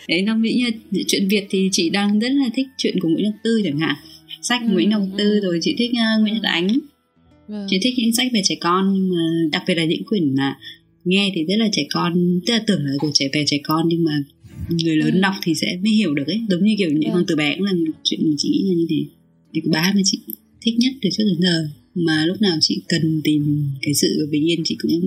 [0.08, 3.24] đấy nó nghĩ như chuyện việt thì chị đang rất là thích chuyện của nguyễn
[3.24, 3.96] ngọc tư chẳng hạn
[4.42, 5.40] sách Ừ, nguyễn ngọc tư ừ.
[5.42, 6.68] rồi chị thích uh, nguyễn nhật ánh
[7.48, 7.66] Vâng.
[7.70, 9.16] chị thích những sách về trẻ con nhưng mà
[9.52, 10.56] đặc biệt là những quyển mà
[11.04, 13.88] nghe thì rất là trẻ con tức là tưởng là của trẻ về trẻ con
[13.88, 14.22] nhưng mà
[14.68, 15.20] người lớn Ừ.
[15.20, 17.14] đọc thì sẽ mới hiểu được ấy giống như kiểu những Ừ.
[17.14, 17.72] con từ bé cũng là
[18.04, 18.96] chuyện mà chị nghĩ là như thế
[19.54, 20.18] thì hát mà chị
[20.60, 24.50] thích nhất từ trước đến giờ mà lúc nào chị cần tìm cái sự bình
[24.50, 25.00] yên chị cũng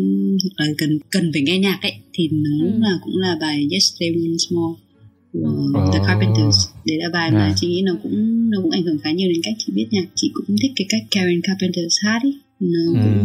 [0.58, 2.66] hoặc là cần cần phải nghe nhạc ấy thì nó Ừ.
[2.72, 4.82] lúc nào cũng là bài Yesterday Once More
[5.34, 5.92] của Ừ.
[5.94, 6.06] The Ồ.
[6.08, 6.58] Carpenters
[6.88, 7.56] đấy là bài mà À.
[7.60, 10.06] chị nghĩ nó cũng nó cũng ảnh hưởng khá nhiều đến cách chị viết nhạc
[10.16, 12.94] chị cũng thích cái cách Karen Carpenters hát ấy nó Ừ.
[13.04, 13.18] cũng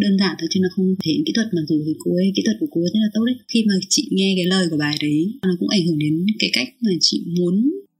[0.00, 2.32] đơn giản thôi chứ nó không thể hiện kỹ thuật mặc dù thì cô ấy
[2.36, 4.66] kỹ thuật của cô ấy rất là tốt đấy khi mà chị nghe cái lời
[4.70, 7.54] của bài đấy nó cũng ảnh hưởng đến cái cách mà chị muốn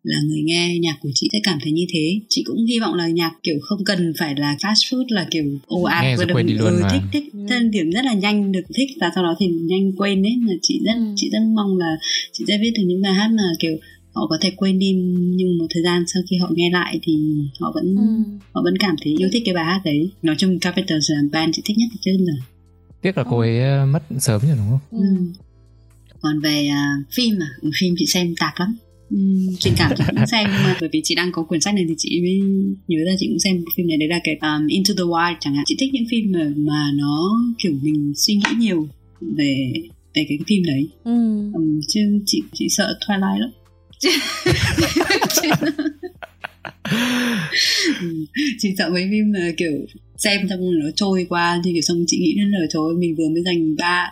[0.05, 2.94] là người nghe nhạc của chị sẽ cảm thấy như thế chị cũng hy vọng
[2.94, 6.46] là nhạc kiểu không cần phải là fast food là kiểu ồ ạt rồi quên
[6.46, 6.88] đi luôn ừ, mà.
[6.92, 7.38] thích thích Ừ.
[7.48, 10.52] thân điểm rất là nhanh được thích và sau đó thì nhanh quên đấy mà
[10.62, 11.12] chị rất Ừ.
[11.16, 11.96] chị rất mong là
[12.32, 13.76] chị sẽ viết được những bài hát mà kiểu
[14.14, 14.92] họ có thể quên đi
[15.36, 17.12] nhưng một thời gian sau khi họ nghe lại thì
[17.61, 18.38] họ vẫn Ừ.
[18.52, 21.50] họ vẫn cảm thấy yêu thích cái bài hát đấy nói chung Carpenters là band
[21.57, 22.32] chị thích nhất từ trước đến giờ
[23.02, 25.07] tiếc là cô ấy ờ, mất sớm rồi đúng không Ừ.
[25.16, 25.24] Ừ.
[26.20, 28.76] còn về à, phim à Ừ, phim chị xem tạp lắm
[29.11, 31.74] Ừm, tình cảm chị cũng xem nhưng mà bởi vì chị đang có quyển sách
[31.74, 32.40] này thì chị mới
[32.88, 33.98] nhớ ra chị cũng xem một phim này.
[33.98, 35.64] Đấy là cái um, Into the Wild chẳng hạn.
[35.66, 38.88] Chị thích những phim mà, mà nó kiểu mình suy nghĩ nhiều
[39.36, 39.72] về
[40.14, 40.88] về cái phim đấy.
[41.05, 41.12] Ừ.
[41.55, 43.50] Ừm, chứ chị chị sợ Twilight lắm.
[48.59, 49.72] Chị sợ mấy phim mà kiểu
[50.16, 53.14] xem xong nó trôi qua thì kiểu xong chị nghĩ đến là trời ơi, mình
[53.16, 54.11] vừa mới dành ba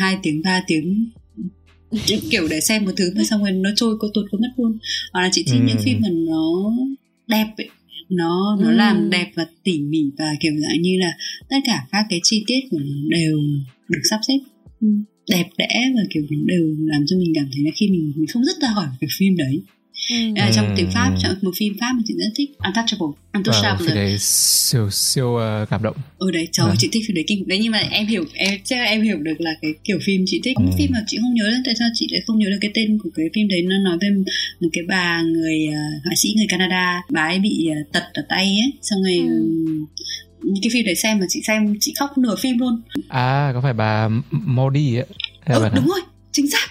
[0.00, 1.10] hai tiếng ba tiếng
[2.30, 4.78] kiểu để xem một thứ mà xong rồi nó trôi có tuột có mất luôn.
[5.12, 5.66] Hoặc là chị thích Ừ.
[5.66, 6.70] những phim mà nó
[7.26, 7.68] đẹp ấy.
[8.08, 8.74] Nó nó Ừ.
[8.76, 11.12] làm đẹp và tỉ mỉ và kiểu dạng như là
[11.48, 13.38] tất cả các cái chi tiết của nó đều
[13.88, 14.38] được sắp xếp.
[14.80, 14.88] Ừ,
[15.30, 18.26] đẹp đẽ và kiểu nó đều làm cho mình cảm thấy là khi mình mình
[18.26, 19.60] không dứt ra khỏi cái phim đấy
[20.10, 20.16] Ừ.
[20.36, 20.72] à, trong Ừ.
[20.76, 24.90] tiếng Pháp trong một phim Pháp mà chị rất thích Untouchable Untouchable phim đấy siêu
[24.90, 26.76] siêu ờ, cảm động ừ đấy trời Vâng.
[26.78, 29.16] chị thích phim đấy kinh đấy nhưng mà em hiểu em chắc là em hiểu
[29.18, 30.64] được là cái kiểu phim chị thích Ừ.
[30.78, 32.98] phim mà chị không nhớ là tại sao chị lại không nhớ được cái tên
[33.02, 34.08] của cái phim đấy nó nói về
[34.60, 38.22] một cái bà người uh, họa sĩ người Canada bà ấy bị uh, tật ở
[38.28, 39.26] tay ấy xong rồi Ừ.
[40.42, 43.60] ừm, cái phim đấy xem mà chị xem chị khóc nửa phim luôn à có
[43.60, 45.06] phải bà Modi ấy
[45.46, 46.00] ừ, đúng rồi
[46.32, 46.66] chính xác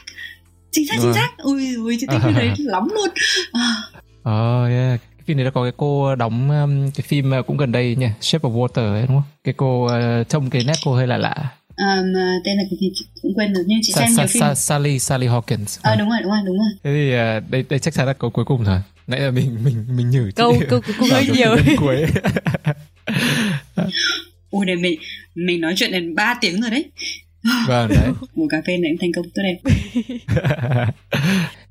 [0.72, 1.14] chính xác chính rồi.
[1.14, 3.10] xác ui ui chị thích phim đấy lắm luôn
[3.52, 3.76] à,
[4.24, 5.00] Ờ yeah.
[5.18, 7.96] Cái phim này là có cái cô đóng um, cái phim uh, cũng gần đây
[7.96, 9.24] nha Shape of Water ấy đúng không?
[9.44, 11.36] Cái cô uh, trông cái nét cô hơi lạ lạ.
[11.78, 12.14] um,
[12.46, 14.42] tên là cái gì chị cũng quên rồi nhưng chị Sa, xem Sa, nhiều phim
[14.42, 15.80] Sa, Sally Sally Hawkins.
[15.82, 17.08] à, đúng rồi đúng rồi đúng rồi Thế thì
[17.38, 18.80] uh, đây đây chắc chắn là câu cuối cùng rồi.
[19.08, 20.34] Nãy là mình mình mình nhử chị.
[20.36, 21.56] Câu câu cuối cùng hơi nhiều.
[21.80, 22.06] cuối.
[24.52, 25.00] ui này mình
[25.36, 26.86] mình nói chuyện đến 3 tiếng rồi đấy
[27.68, 28.08] vâng đấy.
[28.36, 29.58] một cà phê này cũng thành công tốt đẹp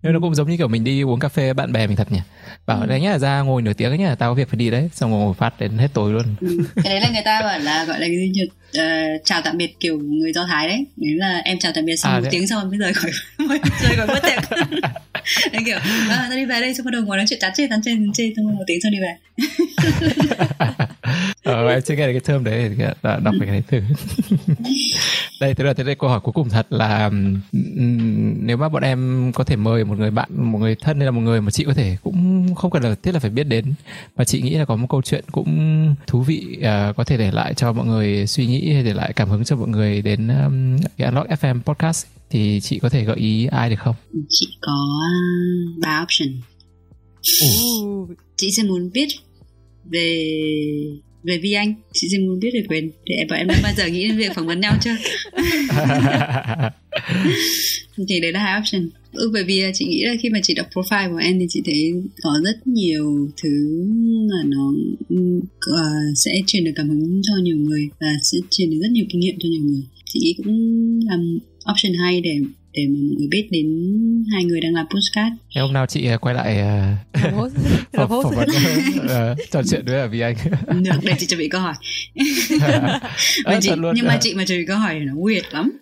[0.03, 2.12] Nhưng nó cũng giống như kiểu mình đi uống cà phê bạn bè mình thật
[2.12, 2.19] nhỉ.
[2.66, 2.87] Bảo Ừ.
[2.87, 4.91] đấy nhá, ra ngồi nửa tiếng ấy nhá, tao có việc phải đi đấy.
[4.95, 6.23] Xong ngồi phát đến hết tối luôn.
[6.41, 6.59] ừ.
[6.85, 8.43] cái đấy là người ta bảo là gọi là cái gì nhỉ?
[8.79, 8.85] Ờ,
[9.25, 12.12] chào tạm biệt kiểu người do thái đấy đấy là em chào tạm biệt sau
[12.12, 12.31] À, một đấy.
[12.33, 13.11] tiếng sau mới rời khỏi
[13.49, 14.39] mới rời khỏi bữa tiệc
[15.53, 15.77] đấy kiểu
[16.11, 17.91] à, tao đi về đây xong bắt đầu ngồi nói chuyện tán chê tán chê
[17.91, 19.14] tán chê xong một tiếng sau đi về
[21.43, 23.80] ờ, em chưa nghe được cái term đấy đã đọc cái đấy thử.
[25.41, 27.11] Đây thế là thế đây câu hỏi cuối cùng thật là
[28.41, 31.11] nếu mà bọn em có thể mời một người bạn một người thân hay là
[31.11, 33.74] một người mà chị có thể cũng không cần là thiết là phải biết đến.
[34.16, 37.30] Mà chị nghĩ là có một câu chuyện cũng thú vị à, có thể để
[37.30, 40.28] lại cho mọi người suy nghĩ hay để lại cảm hứng cho mọi người đến
[40.28, 42.07] um, cái Unlock FM podcast.
[42.30, 43.95] Thì chị có thể gợi ý ai được không?
[44.28, 46.41] chị có uh, ba option.
[47.43, 49.09] Ồ, chị sẽ muốn biết
[49.84, 50.34] về
[51.23, 53.87] về Vi Anh chị sẽ muốn biết về quyền để bọn em đã bao giờ
[53.87, 54.97] nghĩ đến việc phỏng vấn nhau chưa?
[58.09, 58.91] Thì đấy là hai option.
[59.12, 61.62] Ừ, bởi vì chị nghĩ là khi mà chị đọc profile của em thì chị
[61.64, 61.93] thấy
[62.23, 63.85] có rất nhiều thứ
[64.31, 64.73] mà nó
[65.14, 69.05] uh, sẽ truyền được cảm hứng cho nhiều người và sẽ truyền được rất nhiều
[69.09, 69.83] kinh nghiệm cho nhiều người.
[70.05, 71.39] Chị nghĩ cũng làm
[71.73, 72.39] option hay để
[72.73, 73.66] để mà mọi người biết đến
[74.33, 77.53] hai người đang làm postcard Thế hôm nào chị ờ, quay lại uh,
[77.93, 78.49] phỏng, phỏng vấn
[78.99, 80.37] uh, trò chuyện với ở vì anh.
[80.83, 81.75] Được để chị chuẩn bị câu hỏi.
[83.45, 83.95] À, chị, luôn.
[83.97, 85.79] nhưng mà chị mà chuẩn bị câu hỏi thì nó weird lắm.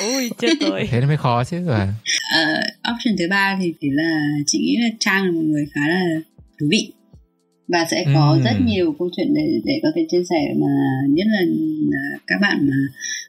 [0.00, 0.88] Ui chết rồi.
[0.90, 1.94] Thế nó mới khó chứ mà.
[2.40, 5.80] Uh, option thứ ba thì thì là chị nghĩ là trang là một người khá
[5.88, 6.02] là
[6.60, 6.92] thú vị.
[7.68, 8.44] Và sẽ có ừ.
[8.44, 10.66] rất nhiều câu chuyện để để có thể chia sẻ mà
[11.08, 11.40] nhất là
[12.26, 12.76] các bạn mà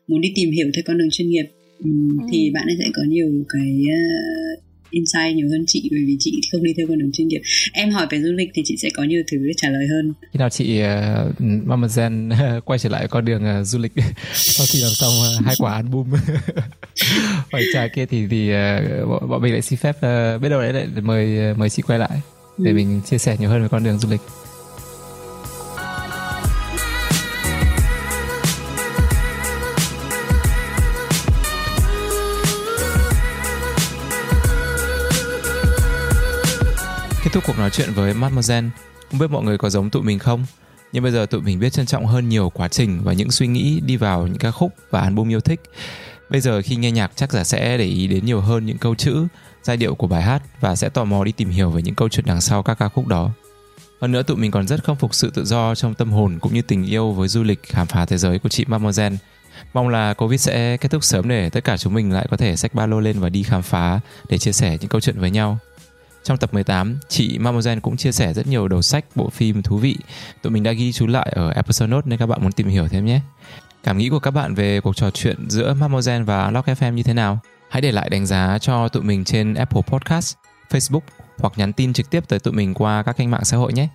[0.07, 1.45] muốn đi tìm hiểu theo con đường chuyên nghiệp
[1.83, 1.89] ừ.
[2.31, 6.41] thì bạn ấy sẽ có nhiều cái uh, insight nhiều hơn chị bởi vì chị
[6.51, 7.41] không đi theo con đường chuyên nghiệp
[7.73, 10.13] em hỏi về du lịch thì chị sẽ có nhiều thứ để trả lời hơn
[10.33, 12.31] khi nào chị uh, Mama Zen
[12.65, 13.91] quay trở lại con đường uh, du lịch
[14.33, 16.13] sau khi làm xong uh, hai quả album
[17.51, 20.73] phải trà kia thì thì uh, bọn mình lại xin phép uh, biết đâu đấy
[20.73, 22.21] lại mời mời chị quay lại
[22.57, 22.75] để ừ.
[22.75, 24.21] mình chia sẻ nhiều hơn về con đường du lịch
[37.31, 38.69] Kết thúc cuộc nói chuyện với Mademoiselle,
[39.11, 40.45] không biết mọi người có giống tụi mình không?
[40.91, 43.47] Nhưng bây giờ tụi mình biết trân trọng hơn nhiều quá trình và những suy
[43.47, 45.61] nghĩ đi vào những ca khúc và album yêu thích.
[46.29, 48.95] Bây giờ khi nghe nhạc chắc giả sẽ để ý đến nhiều hơn những câu
[48.95, 49.27] chữ,
[49.63, 52.09] giai điệu của bài hát và sẽ tò mò đi tìm hiểu về những câu
[52.09, 53.31] chuyện đằng sau các ca khúc đó.
[54.01, 56.53] Hơn nữa tụi mình còn rất khâm phục sự tự do trong tâm hồn cũng
[56.53, 59.17] như tình yêu với du lịch khám phá thế giới của chị Mademoiselle.
[59.73, 62.55] Mong là Covid sẽ kết thúc sớm để tất cả chúng mình lại có thể
[62.55, 65.31] xách ba lô lên và đi khám phá để chia sẻ những câu chuyện với
[65.31, 65.59] nhau.
[66.23, 69.77] Trong tập 18, chị Mamozen cũng chia sẻ rất nhiều đầu sách, bộ phim thú
[69.77, 69.97] vị.
[70.41, 72.87] Tụi mình đã ghi chú lại ở episode note nên các bạn muốn tìm hiểu
[72.87, 73.21] thêm nhé.
[73.83, 77.03] Cảm nghĩ của các bạn về cuộc trò chuyện giữa Mamozen và Lock FM như
[77.03, 77.39] thế nào?
[77.69, 80.35] Hãy để lại đánh giá cho tụi mình trên Apple Podcast,
[80.69, 81.01] Facebook
[81.37, 83.87] hoặc nhắn tin trực tiếp tới tụi mình qua các kênh mạng xã hội nhé.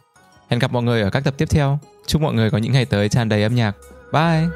[0.49, 1.79] Hẹn gặp mọi người ở các tập tiếp theo.
[2.07, 3.77] Chúc mọi người có những ngày tới tràn đầy âm nhạc.
[4.13, 4.49] Bye!